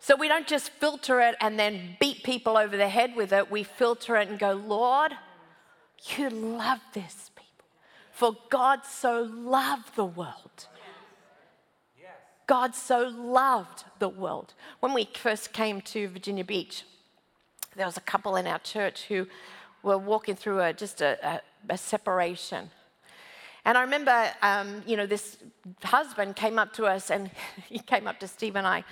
So 0.01 0.15
we 0.15 0.29
don't 0.29 0.47
just 0.47 0.69
filter 0.69 1.19
it 1.19 1.35
and 1.41 1.59
then 1.59 1.97
beat 1.99 2.23
people 2.23 2.55
over 2.55 2.77
the 2.77 2.87
head 2.87 3.17
with 3.17 3.33
it. 3.33 3.51
We 3.51 3.63
filter 3.63 4.15
it 4.15 4.29
and 4.29 4.39
go, 4.39 4.53
Lord, 4.53 5.11
you 6.15 6.29
love 6.29 6.79
this. 6.93 7.29
For 8.19 8.35
God 8.49 8.85
so 8.85 9.29
loved 9.33 9.95
the 9.95 10.03
world. 10.03 10.67
God 12.47 12.75
so 12.75 13.07
loved 13.07 13.85
the 13.99 14.09
world. 14.09 14.53
When 14.81 14.93
we 14.93 15.07
first 15.13 15.53
came 15.53 15.79
to 15.93 16.09
Virginia 16.09 16.43
Beach, 16.43 16.83
there 17.77 17.85
was 17.85 17.95
a 17.95 18.01
couple 18.01 18.35
in 18.35 18.45
our 18.45 18.59
church 18.59 19.03
who 19.03 19.25
were 19.83 19.97
walking 19.97 20.35
through 20.35 20.59
a, 20.59 20.73
just 20.73 20.99
a, 20.99 21.17
a, 21.25 21.41
a 21.69 21.77
separation. 21.77 22.69
And 23.63 23.77
I 23.77 23.83
remember, 23.83 24.31
um, 24.41 24.83
you 24.85 24.97
know, 24.97 25.05
this 25.05 25.37
husband 25.81 26.35
came 26.35 26.59
up 26.59 26.73
to 26.73 26.87
us 26.87 27.09
and 27.09 27.31
he 27.69 27.79
came 27.79 28.05
up 28.05 28.19
to 28.19 28.27
Steve 28.27 28.57
and 28.57 28.67
I. 28.67 28.83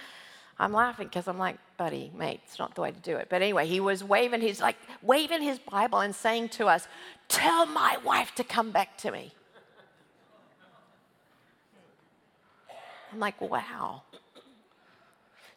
I'm 0.59 0.73
laughing 0.73 1.07
because 1.07 1.27
I'm 1.27 1.37
like, 1.37 1.57
buddy, 1.77 2.11
mate, 2.17 2.41
it's 2.45 2.57
not 2.57 2.73
the 2.73 2.81
way 2.81 2.91
to 2.91 2.99
do 2.99 3.15
it. 3.15 3.27
But 3.29 3.41
anyway, 3.41 3.67
he 3.67 3.79
was 3.79 4.03
waving 4.03 4.41
his, 4.41 4.59
like, 4.59 4.75
waving 5.03 5.41
his 5.41 5.59
Bible 5.59 5.99
and 5.99 6.15
saying 6.15 6.49
to 6.49 6.65
us, 6.65 6.87
tell 7.27 7.67
my 7.67 7.97
wife 8.03 8.33
to 8.35 8.43
come 8.43 8.71
back 8.71 8.97
to 8.99 9.11
me. 9.11 9.31
I'm 13.13 13.19
like, 13.19 13.39
wow. 13.39 14.01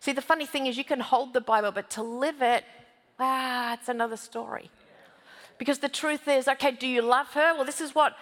See, 0.01 0.13
the 0.13 0.23
funny 0.23 0.47
thing 0.47 0.67
is, 0.67 0.77
you 0.77 0.85
can 0.85 1.01
hold 1.01 1.33
the 1.33 1.41
Bible, 1.41 1.73
but 1.73 1.89
to 1.91 2.03
live 2.03 2.43
it, 2.43 2.65
ah, 3.19 3.75
it's 3.75 3.89
another 3.89 4.17
story. 4.17 4.71
Because 5.59 5.79
the 5.79 5.89
truth 5.89 6.29
is, 6.29 6.47
okay, 6.47 6.73
do 6.73 6.87
you 6.87 7.03
love 7.03 7.29
her? 7.29 7.55
Well, 7.55 7.65
this 7.65 7.81
is 7.81 7.95
what, 7.95 8.15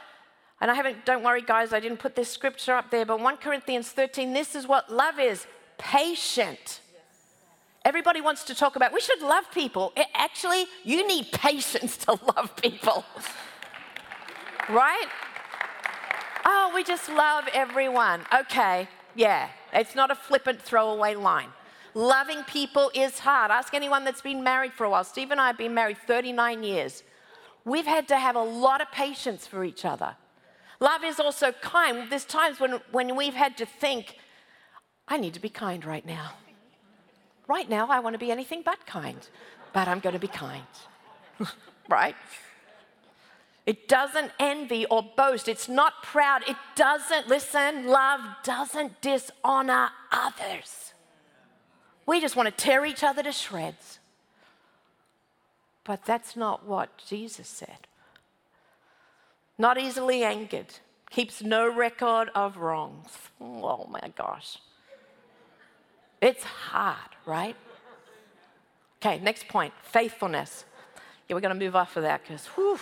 and 0.60 0.70
I 0.70 0.74
haven't, 0.74 1.04
don't 1.04 1.22
worry, 1.24 1.42
guys, 1.42 1.72
I 1.72 1.80
didn't 1.80 1.98
put 1.98 2.14
this 2.14 2.28
scripture 2.28 2.74
up 2.74 2.90
there, 2.90 3.04
but 3.04 3.20
1 3.20 3.36
Corinthians 3.38 3.90
13, 3.90 4.32
this 4.32 4.54
is 4.54 4.66
what 4.66 4.92
love 4.92 5.18
is 5.18 5.46
patient. 5.78 6.80
Everybody 7.84 8.20
wants 8.20 8.44
to 8.44 8.54
talk 8.54 8.76
about, 8.76 8.92
we 8.92 9.00
should 9.00 9.22
love 9.22 9.44
people. 9.52 9.92
It, 9.96 10.06
actually, 10.14 10.66
you 10.84 11.06
need 11.06 11.32
patience 11.32 11.96
to 11.98 12.18
love 12.36 12.54
people. 12.56 13.04
right? 14.68 15.06
Oh, 16.44 16.72
we 16.74 16.84
just 16.84 17.08
love 17.08 17.44
everyone. 17.54 18.22
Okay, 18.34 18.88
yeah, 19.14 19.48
it's 19.72 19.94
not 19.94 20.10
a 20.10 20.14
flippant 20.14 20.60
throwaway 20.60 21.14
line. 21.14 21.48
Loving 21.94 22.42
people 22.44 22.90
is 22.94 23.18
hard. 23.18 23.50
Ask 23.50 23.74
anyone 23.74 24.04
that's 24.04 24.20
been 24.20 24.42
married 24.42 24.72
for 24.72 24.84
a 24.84 24.90
while. 24.90 25.04
Steve 25.04 25.30
and 25.30 25.40
I 25.40 25.48
have 25.48 25.58
been 25.58 25.74
married 25.74 25.98
39 26.06 26.62
years. 26.62 27.02
We've 27.64 27.86
had 27.86 28.08
to 28.08 28.16
have 28.16 28.36
a 28.36 28.42
lot 28.42 28.80
of 28.80 28.90
patience 28.92 29.46
for 29.46 29.64
each 29.64 29.84
other. 29.84 30.16
Love 30.80 31.02
is 31.04 31.18
also 31.18 31.52
kind. 31.52 32.08
There's 32.10 32.24
times 32.24 32.60
when, 32.60 32.80
when 32.92 33.16
we've 33.16 33.34
had 33.34 33.56
to 33.56 33.66
think, 33.66 34.16
I 35.08 35.16
need 35.16 35.34
to 35.34 35.40
be 35.40 35.48
kind 35.48 35.84
right 35.84 36.06
now. 36.06 36.32
Right 37.46 37.68
now, 37.68 37.88
I 37.88 38.00
want 38.00 38.14
to 38.14 38.18
be 38.18 38.30
anything 38.30 38.62
but 38.62 38.86
kind, 38.86 39.26
but 39.72 39.88
I'm 39.88 40.00
going 40.00 40.12
to 40.12 40.18
be 40.18 40.28
kind. 40.28 40.66
right? 41.88 42.14
It 43.64 43.88
doesn't 43.88 44.32
envy 44.38 44.86
or 44.86 45.02
boast. 45.02 45.48
It's 45.48 45.68
not 45.68 46.02
proud. 46.02 46.42
It 46.46 46.56
doesn't, 46.74 47.28
listen, 47.28 47.86
love 47.86 48.20
doesn't 48.42 49.00
dishonor 49.00 49.90
others. 50.12 50.92
We 52.06 52.20
just 52.20 52.36
want 52.36 52.46
to 52.48 52.64
tear 52.64 52.86
each 52.86 53.04
other 53.04 53.22
to 53.22 53.32
shreds. 53.32 53.98
But 55.84 56.04
that's 56.04 56.36
not 56.36 56.66
what 56.66 57.02
Jesus 57.06 57.48
said. 57.48 57.86
Not 59.58 59.78
easily 59.78 60.22
angered, 60.22 60.74
keeps 61.10 61.42
no 61.42 61.70
record 61.70 62.30
of 62.34 62.58
wrongs. 62.58 63.10
Oh 63.40 63.86
my 63.90 64.12
gosh. 64.16 64.58
It's 66.20 66.42
hard, 66.42 67.10
right? 67.26 67.56
Okay, 69.00 69.20
next 69.22 69.48
point 69.48 69.72
faithfulness. 69.82 70.64
Yeah, 71.28 71.34
we're 71.34 71.40
going 71.40 71.58
to 71.58 71.64
move 71.64 71.76
off 71.76 71.96
of 71.96 72.02
that 72.02 72.22
because, 72.22 72.46
whew. 72.46 72.78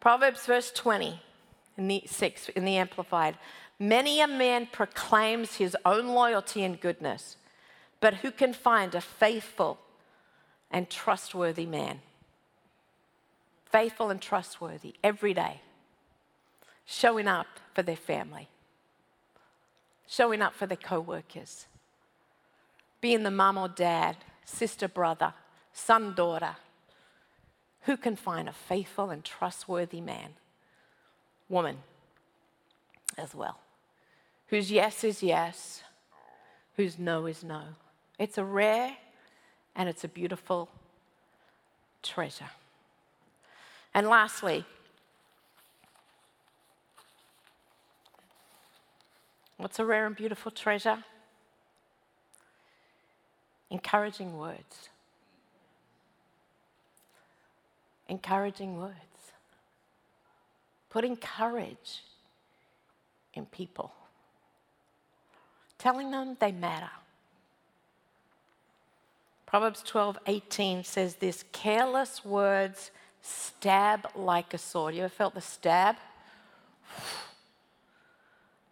Proverbs 0.00 0.46
verse 0.46 0.70
20, 0.70 1.20
in 1.78 1.88
the 1.88 2.02
6, 2.06 2.48
in 2.50 2.64
the 2.64 2.76
Amplified. 2.76 3.36
Many 3.78 4.20
a 4.20 4.28
man 4.28 4.68
proclaims 4.70 5.56
his 5.56 5.76
own 5.84 6.08
loyalty 6.08 6.62
and 6.62 6.80
goodness 6.80 7.36
but 8.00 8.14
who 8.14 8.30
can 8.30 8.52
find 8.52 8.94
a 8.94 9.00
faithful 9.00 9.78
and 10.70 10.88
trustworthy 10.88 11.66
man? 11.66 12.00
Faithful 13.64 14.10
and 14.10 14.20
trustworthy 14.20 14.94
every 15.02 15.34
day, 15.34 15.60
showing 16.84 17.26
up 17.26 17.46
for 17.74 17.82
their 17.82 17.96
family, 17.96 18.48
showing 20.06 20.40
up 20.40 20.54
for 20.54 20.66
their 20.66 20.76
co 20.76 21.00
workers, 21.00 21.66
being 23.00 23.22
the 23.22 23.30
mum 23.30 23.58
or 23.58 23.68
dad, 23.68 24.16
sister, 24.44 24.88
brother, 24.88 25.34
son, 25.72 26.14
daughter. 26.14 26.56
Who 27.82 27.96
can 27.96 28.16
find 28.16 28.48
a 28.48 28.52
faithful 28.52 29.10
and 29.10 29.24
trustworthy 29.24 30.00
man? 30.00 30.30
Woman 31.48 31.78
as 33.16 33.34
well. 33.34 33.60
Whose 34.48 34.70
yes 34.70 35.04
is 35.04 35.22
yes, 35.22 35.82
whose 36.76 36.98
no 36.98 37.26
is 37.26 37.44
no. 37.44 37.62
It's 38.18 38.38
a 38.38 38.44
rare 38.44 38.96
and 39.74 39.88
it's 39.88 40.04
a 40.04 40.08
beautiful 40.08 40.68
treasure. 42.02 42.50
And 43.94 44.08
lastly, 44.08 44.64
what's 49.56 49.78
a 49.78 49.84
rare 49.84 50.06
and 50.06 50.16
beautiful 50.16 50.50
treasure? 50.50 51.04
Encouraging 53.70 54.36
words. 54.36 54.88
Encouraging 58.08 58.78
words. 58.78 58.94
Putting 60.90 61.16
courage 61.16 62.02
in 63.34 63.46
people. 63.46 63.92
Telling 65.78 66.10
them 66.10 66.36
they 66.40 66.52
matter 66.52 66.90
Proverbs 69.46 69.82
12, 69.84 70.18
18 70.26 70.84
says 70.84 71.14
this 71.14 71.44
careless 71.52 72.24
words 72.24 72.90
stab 73.22 74.08
like 74.14 74.52
a 74.52 74.58
sword. 74.58 74.94
You 74.94 75.04
ever 75.04 75.08
felt 75.08 75.34
the 75.34 75.40
stab? 75.40 75.96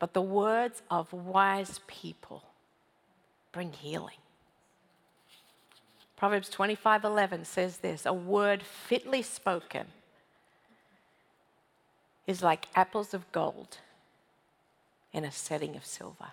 But 0.01 0.13
the 0.13 0.21
words 0.21 0.83
of 0.91 1.13
wise 1.13 1.81
people 1.87 2.43
bring 3.53 3.73
healing. 3.73 4.19
Proverbs 6.25 6.49
25:11 6.49 7.45
says 7.45 7.77
this 7.77 8.07
a 8.07 8.13
word 8.15 8.63
fitly 8.63 9.21
spoken 9.21 9.89
is 12.27 12.43
like 12.43 12.67
apples 12.75 13.13
of 13.13 13.31
gold 13.31 13.77
in 15.13 15.23
a 15.23 15.31
setting 15.31 15.77
of 15.77 15.85
silver. 15.85 16.33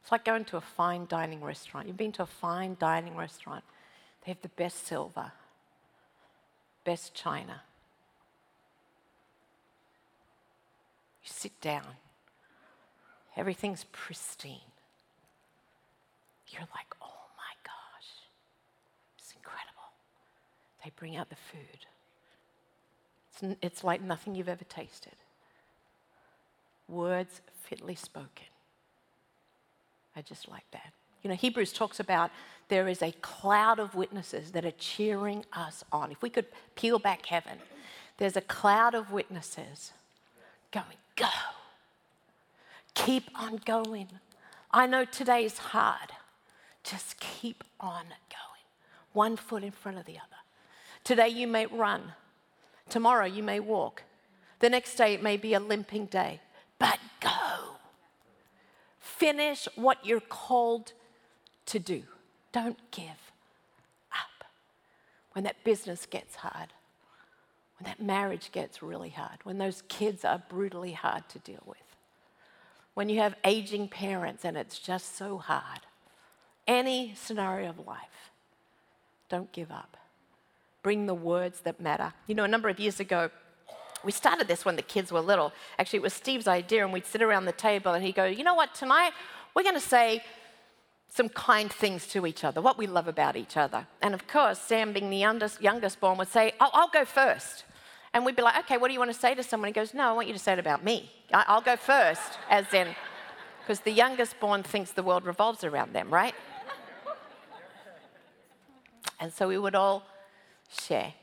It's 0.00 0.12
like 0.12 0.24
going 0.24 0.44
to 0.44 0.56
a 0.56 0.60
fine 0.60 1.06
dining 1.08 1.42
restaurant. 1.42 1.88
You've 1.88 1.96
been 1.96 2.12
to 2.12 2.22
a 2.22 2.26
fine 2.26 2.76
dining 2.78 3.16
restaurant, 3.16 3.64
they 4.24 4.30
have 4.30 4.40
the 4.40 4.50
best 4.50 4.86
silver, 4.86 5.32
best 6.84 7.12
china. 7.12 7.62
You 11.24 11.28
sit 11.28 11.60
down, 11.60 11.96
everything's 13.36 13.82
pristine. 13.90 14.70
You're 16.50 16.60
like, 16.60 16.94
oh 17.02 17.26
my 17.36 17.54
gosh, 17.64 18.28
it's 19.18 19.34
incredible. 19.36 19.92
They 20.88 20.92
bring 20.96 21.16
out 21.16 21.28
the 21.28 21.36
food. 21.36 21.84
It's, 23.30 23.56
it's 23.60 23.84
like 23.84 24.00
nothing 24.00 24.34
you've 24.34 24.48
ever 24.48 24.64
tasted. 24.64 25.12
Words 26.88 27.42
fitly 27.62 27.94
spoken 27.94 28.46
I 30.16 30.22
just 30.22 30.48
like 30.48 30.64
that. 30.72 30.94
You 31.22 31.28
know, 31.28 31.36
Hebrews 31.36 31.74
talks 31.74 32.00
about 32.00 32.30
there 32.68 32.88
is 32.88 33.02
a 33.02 33.12
cloud 33.20 33.78
of 33.78 33.94
witnesses 33.94 34.52
that 34.52 34.64
are 34.64 34.72
cheering 34.72 35.44
us 35.52 35.84
on. 35.92 36.10
If 36.10 36.22
we 36.22 36.30
could 36.30 36.46
peel 36.74 36.98
back 36.98 37.26
heaven, 37.26 37.58
there's 38.16 38.36
a 38.36 38.40
cloud 38.40 38.94
of 38.94 39.12
witnesses 39.12 39.92
going, 40.72 40.96
go. 41.16 41.28
Keep 42.94 43.24
on 43.34 43.60
going. 43.64 44.08
I 44.72 44.86
know 44.86 45.04
today 45.04 45.44
is 45.44 45.58
hard. 45.58 46.12
Just 46.82 47.20
keep 47.20 47.62
on 47.78 48.06
going. 48.06 48.64
One 49.12 49.36
foot 49.36 49.62
in 49.62 49.70
front 49.70 49.98
of 49.98 50.06
the 50.06 50.16
other. 50.16 50.37
Today 51.04 51.28
you 51.28 51.46
may 51.46 51.66
run. 51.66 52.12
Tomorrow 52.88 53.26
you 53.26 53.42
may 53.42 53.60
walk. 53.60 54.02
The 54.60 54.70
next 54.70 54.94
day 54.96 55.14
it 55.14 55.22
may 55.22 55.36
be 55.36 55.54
a 55.54 55.60
limping 55.60 56.06
day. 56.06 56.40
But 56.78 56.98
go. 57.20 57.76
Finish 58.98 59.68
what 59.74 60.04
you're 60.04 60.20
called 60.20 60.92
to 61.66 61.78
do. 61.78 62.02
Don't 62.52 62.78
give 62.90 63.32
up. 64.12 64.44
When 65.32 65.44
that 65.44 65.64
business 65.64 66.06
gets 66.06 66.36
hard, 66.36 66.72
when 67.78 67.88
that 67.88 68.02
marriage 68.02 68.50
gets 68.52 68.82
really 68.82 69.10
hard, 69.10 69.38
when 69.44 69.58
those 69.58 69.82
kids 69.88 70.24
are 70.24 70.42
brutally 70.48 70.92
hard 70.92 71.28
to 71.30 71.38
deal 71.38 71.62
with, 71.66 71.78
when 72.94 73.08
you 73.08 73.20
have 73.20 73.36
aging 73.44 73.88
parents 73.88 74.44
and 74.44 74.56
it's 74.56 74.78
just 74.78 75.16
so 75.16 75.38
hard, 75.38 75.80
any 76.66 77.14
scenario 77.14 77.70
of 77.70 77.86
life, 77.86 78.30
don't 79.28 79.52
give 79.52 79.70
up. 79.70 79.96
Bring 80.82 81.06
the 81.06 81.14
words 81.14 81.60
that 81.60 81.80
matter. 81.80 82.12
You 82.26 82.34
know, 82.34 82.44
a 82.44 82.48
number 82.48 82.68
of 82.68 82.78
years 82.78 83.00
ago, 83.00 83.30
we 84.04 84.12
started 84.12 84.46
this 84.46 84.64
when 84.64 84.76
the 84.76 84.82
kids 84.82 85.10
were 85.10 85.20
little. 85.20 85.52
Actually, 85.78 85.98
it 85.98 86.02
was 86.02 86.14
Steve's 86.14 86.46
idea, 86.46 86.84
and 86.84 86.92
we'd 86.92 87.06
sit 87.06 87.22
around 87.22 87.46
the 87.46 87.52
table 87.52 87.92
and 87.92 88.04
he'd 88.04 88.14
go, 88.14 88.24
You 88.24 88.44
know 88.44 88.54
what, 88.54 88.74
tonight 88.74 89.12
we're 89.54 89.64
going 89.64 89.74
to 89.74 89.80
say 89.80 90.22
some 91.08 91.28
kind 91.28 91.72
things 91.72 92.06
to 92.06 92.26
each 92.26 92.44
other, 92.44 92.60
what 92.60 92.78
we 92.78 92.86
love 92.86 93.08
about 93.08 93.34
each 93.34 93.56
other. 93.56 93.86
And 94.02 94.14
of 94.14 94.28
course, 94.28 94.58
Sam, 94.58 94.92
being 94.92 95.10
the 95.10 95.16
youngest, 95.16 95.60
youngest 95.60 96.00
born, 96.00 96.18
would 96.18 96.28
say, 96.28 96.52
I'll, 96.60 96.70
I'll, 96.74 96.90
go 96.90 97.04
first. 97.04 97.64
And 98.12 98.24
we'd 98.24 98.36
be 98.36 98.42
like, 98.42 98.58
Okay, 98.64 98.76
what 98.76 98.88
do 98.88 98.94
you 98.94 99.00
want 99.00 99.12
to 99.12 99.18
say 99.18 99.34
to 99.34 99.42
someone? 99.42 99.68
He 99.68 99.72
goes, 99.72 99.94
No, 99.94 100.08
I 100.08 100.12
want 100.12 100.28
you 100.28 100.34
to 100.34 100.38
say 100.38 100.52
it 100.52 100.58
about 100.58 100.84
me. 100.84 101.10
I, 101.32 101.44
I'll 101.48 101.60
go 101.60 101.76
first, 101.76 102.38
as 102.50 102.72
in, 102.72 102.88
because 103.60 103.80
the 103.80 103.90
youngest 103.90 104.38
born 104.38 104.62
thinks 104.62 104.92
the 104.92 105.02
world 105.02 105.26
revolves 105.26 105.64
around 105.64 105.92
them, 105.92 106.10
right? 106.10 106.34
And 109.20 109.32
so 109.32 109.48
we 109.48 109.58
would 109.58 109.74
all 109.74 110.04
share. 110.68 111.14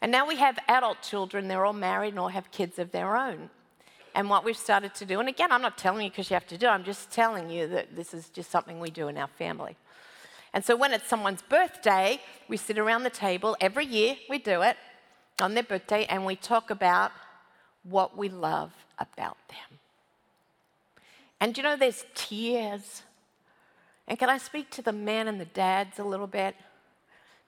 And 0.00 0.12
now 0.12 0.26
we 0.26 0.36
have 0.36 0.58
adult 0.68 1.02
children, 1.02 1.48
they're 1.48 1.64
all 1.64 1.72
married 1.72 2.10
and 2.10 2.18
all 2.18 2.28
have 2.28 2.50
kids 2.50 2.78
of 2.78 2.90
their 2.92 3.16
own. 3.16 3.48
And 4.14 4.30
what 4.30 4.44
we've 4.44 4.56
started 4.56 4.94
to 4.96 5.06
do, 5.06 5.18
and 5.18 5.28
again, 5.28 5.50
I'm 5.50 5.62
not 5.62 5.76
telling 5.76 6.04
you 6.04 6.10
because 6.10 6.30
you 6.30 6.34
have 6.34 6.46
to 6.48 6.58
do 6.58 6.66
it, 6.66 6.70
I'm 6.70 6.84
just 6.84 7.10
telling 7.10 7.50
you 7.50 7.66
that 7.68 7.96
this 7.96 8.14
is 8.14 8.28
just 8.28 8.50
something 8.50 8.78
we 8.78 8.90
do 8.90 9.08
in 9.08 9.16
our 9.16 9.28
family. 9.28 9.76
And 10.52 10.64
so 10.64 10.76
when 10.76 10.92
it's 10.92 11.08
someone's 11.08 11.42
birthday, 11.42 12.20
we 12.48 12.56
sit 12.56 12.78
around 12.78 13.02
the 13.02 13.10
table 13.10 13.56
every 13.60 13.86
year, 13.86 14.16
we 14.30 14.38
do 14.38 14.62
it 14.62 14.76
on 15.40 15.54
their 15.54 15.64
birthday, 15.64 16.04
and 16.04 16.24
we 16.24 16.36
talk 16.36 16.70
about 16.70 17.10
what 17.82 18.16
we 18.16 18.28
love 18.28 18.72
about 18.98 19.36
them. 19.48 19.78
And 21.40 21.56
you 21.56 21.62
know, 21.62 21.76
there's 21.76 22.04
tears. 22.14 23.02
And 24.06 24.18
can 24.18 24.28
I 24.28 24.38
speak 24.38 24.70
to 24.70 24.82
the 24.82 24.92
men 24.92 25.28
and 25.28 25.40
the 25.40 25.44
dads 25.46 25.98
a 25.98 26.04
little 26.04 26.26
bit? 26.26 26.54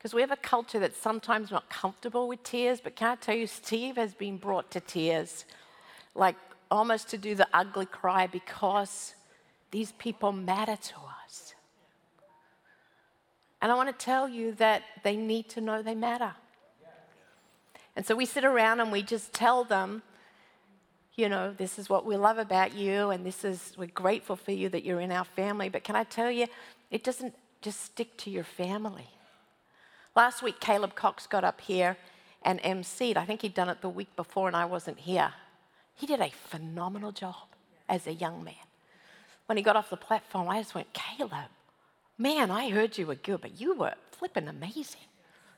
Because 0.06 0.14
we 0.14 0.20
have 0.20 0.30
a 0.30 0.36
culture 0.36 0.78
that's 0.78 0.96
sometimes 0.96 1.50
not 1.50 1.68
comfortable 1.68 2.28
with 2.28 2.40
tears, 2.44 2.80
but 2.80 2.94
can 2.94 3.08
I 3.08 3.16
tell 3.16 3.34
you, 3.34 3.48
Steve 3.48 3.96
has 3.96 4.14
been 4.14 4.36
brought 4.36 4.70
to 4.70 4.78
tears, 4.78 5.44
like 6.14 6.36
almost 6.70 7.08
to 7.08 7.18
do 7.18 7.34
the 7.34 7.48
ugly 7.52 7.86
cry 7.86 8.28
because 8.28 9.16
these 9.72 9.90
people 9.98 10.30
matter 10.30 10.76
to 10.76 10.94
us. 11.24 11.56
And 13.60 13.72
I 13.72 13.74
want 13.74 13.88
to 13.88 14.04
tell 14.04 14.28
you 14.28 14.52
that 14.52 14.84
they 15.02 15.16
need 15.16 15.48
to 15.48 15.60
know 15.60 15.82
they 15.82 15.96
matter. 15.96 16.34
And 17.96 18.06
so 18.06 18.14
we 18.14 18.26
sit 18.26 18.44
around 18.44 18.78
and 18.78 18.92
we 18.92 19.02
just 19.02 19.32
tell 19.32 19.64
them, 19.64 20.02
you 21.16 21.28
know, 21.28 21.52
this 21.52 21.80
is 21.80 21.90
what 21.90 22.06
we 22.06 22.16
love 22.16 22.38
about 22.38 22.76
you, 22.76 23.10
and 23.10 23.26
this 23.26 23.44
is, 23.44 23.72
we're 23.76 23.86
grateful 23.86 24.36
for 24.36 24.52
you 24.52 24.68
that 24.68 24.84
you're 24.84 25.00
in 25.00 25.10
our 25.10 25.24
family. 25.24 25.68
But 25.68 25.82
can 25.82 25.96
I 25.96 26.04
tell 26.04 26.30
you, 26.30 26.46
it 26.92 27.02
doesn't 27.02 27.34
just 27.60 27.80
stick 27.80 28.16
to 28.18 28.30
your 28.30 28.44
family. 28.44 29.08
Last 30.16 30.42
week, 30.42 30.60
Caleb 30.60 30.94
Cox 30.94 31.26
got 31.26 31.44
up 31.44 31.60
here 31.60 31.98
and 32.42 32.58
emceed. 32.62 33.18
I 33.18 33.26
think 33.26 33.42
he'd 33.42 33.52
done 33.52 33.68
it 33.68 33.82
the 33.82 33.90
week 33.90 34.16
before, 34.16 34.46
and 34.46 34.56
I 34.56 34.64
wasn't 34.64 34.98
here. 35.00 35.34
He 35.94 36.06
did 36.06 36.20
a 36.20 36.30
phenomenal 36.30 37.12
job 37.12 37.34
as 37.86 38.06
a 38.06 38.14
young 38.14 38.42
man. 38.42 38.54
When 39.44 39.58
he 39.58 39.62
got 39.62 39.76
off 39.76 39.90
the 39.90 39.96
platform, 39.98 40.48
I 40.48 40.60
just 40.62 40.74
went, 40.74 40.88
Caleb, 40.94 41.50
man, 42.16 42.50
I 42.50 42.70
heard 42.70 42.96
you 42.96 43.06
were 43.06 43.14
good, 43.14 43.42
but 43.42 43.60
you 43.60 43.74
were 43.74 43.92
flipping 44.10 44.48
amazing. 44.48 45.02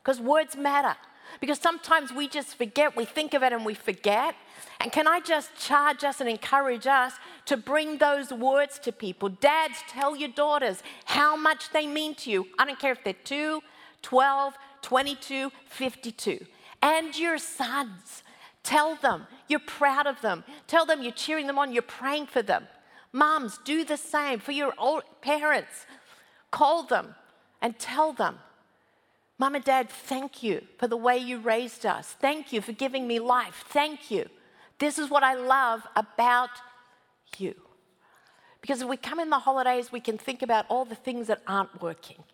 Because 0.03 0.21
words 0.21 0.57
matter. 0.57 0.97
Because 1.41 1.61
sometimes 1.61 2.13
we 2.13 2.27
just 2.27 2.57
forget, 2.57 2.97
we 2.97 3.05
think 3.05 3.35
of 3.35 3.45
it 3.45 3.53
and 3.53 3.65
we 3.65 3.75
forget. 3.75 4.35
And 4.81 4.91
can 4.91 5.07
I 5.07 5.21
just 5.21 5.55
charge 5.57 6.03
us 6.03 6.21
and 6.21 6.29
encourage 6.29 6.87
us 6.87 7.13
to 7.45 7.57
bring 7.57 7.99
those 7.99 8.33
words 8.33 8.81
to 8.81 8.93
people? 8.93 9.29
Dads, 9.29 9.75
tell 9.89 10.17
your 10.17 10.31
daughters 10.31 10.83
how 11.05 11.37
much 11.37 11.71
they 11.71 11.87
mean 11.87 12.15
to 12.17 12.31
you. 12.31 12.47
I 12.59 12.65
don't 12.65 12.79
care 12.79 12.93
if 12.93 13.05
they're 13.05 13.13
2, 13.13 13.61
12, 14.03 14.55
22, 14.83 15.51
52. 15.67 16.47
And 16.83 17.19
your 17.19 17.39
sons, 17.39 18.23
tell 18.63 18.97
them 18.97 19.27
you're 19.49 19.61
proud 19.61 20.07
of 20.07 20.21
them. 20.21 20.45
Tell 20.67 20.87
them 20.87 21.03
you're 21.03 21.13
cheering 21.13 21.47
them 21.47 21.59
on, 21.59 21.73
you're 21.73 21.83
praying 21.83 22.27
for 22.27 22.43
them. 22.43 22.67
Moms, 23.13 23.59
do 23.65 23.85
the 23.85 23.97
same 23.97 24.39
for 24.39 24.53
your 24.53 24.75
old 24.79 25.03
parents. 25.23 25.87
Call 26.51 26.83
them 26.83 27.15
and 27.61 27.79
tell 27.79 28.13
them 28.13 28.39
Mom 29.39 29.55
and 29.55 29.65
Dad, 29.65 29.89
thank 29.89 30.43
you 30.43 30.63
for 30.79 30.89
the 30.89 30.97
way 30.97 31.17
you 31.17 31.39
raised 31.39 31.87
us. 31.87 32.17
Thank 32.21 32.53
you 32.53 32.61
for 32.61 32.73
giving 32.73 33.07
me 33.07 33.21
life. 33.21 33.65
Thank 33.69 34.11
you. 34.11 34.27
This 34.79 34.99
is 34.99 35.11
what 35.11 35.23
I 35.23 35.35
love 35.35 35.87
about 35.95 36.51
you. 37.37 37.55
Because 38.61 38.83
if 38.83 38.89
we 38.89 38.97
come 38.97 39.21
in 39.21 39.31
the 39.31 39.39
holidays, 39.39 39.93
we 39.93 40.01
can 40.01 40.19
think 40.19 40.43
about 40.43 40.67
all 40.69 40.85
the 40.85 40.97
things 40.97 41.29
that 41.29 41.41
aren't 41.47 41.81
working. 41.81 42.25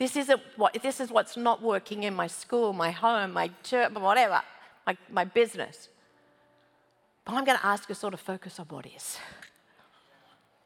This, 0.00 0.16
isn't 0.16 0.40
what, 0.56 0.82
this 0.82 0.98
is 0.98 1.10
what's 1.10 1.36
not 1.36 1.60
working 1.60 2.04
in 2.04 2.14
my 2.14 2.26
school, 2.26 2.72
my 2.72 2.90
home, 2.90 3.34
my 3.34 3.50
church, 3.62 3.92
whatever, 3.92 4.40
my, 4.86 4.96
my 5.10 5.24
business. 5.24 5.90
But 7.26 7.34
I'm 7.34 7.44
going 7.44 7.58
to 7.58 7.66
ask 7.66 7.86
you 7.86 7.94
to 7.94 8.00
sort 8.00 8.14
of 8.14 8.20
focus 8.20 8.58
on 8.58 8.64
what 8.70 8.86
is. 8.86 9.18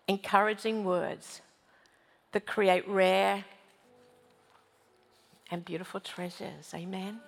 Encouraging 0.07 0.85
words 0.85 1.41
that 2.31 2.47
create 2.47 2.87
rare 2.87 3.45
and 5.51 5.65
beautiful 5.65 5.99
treasures. 5.99 6.73
Amen. 6.73 7.19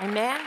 Amen. 0.00 0.40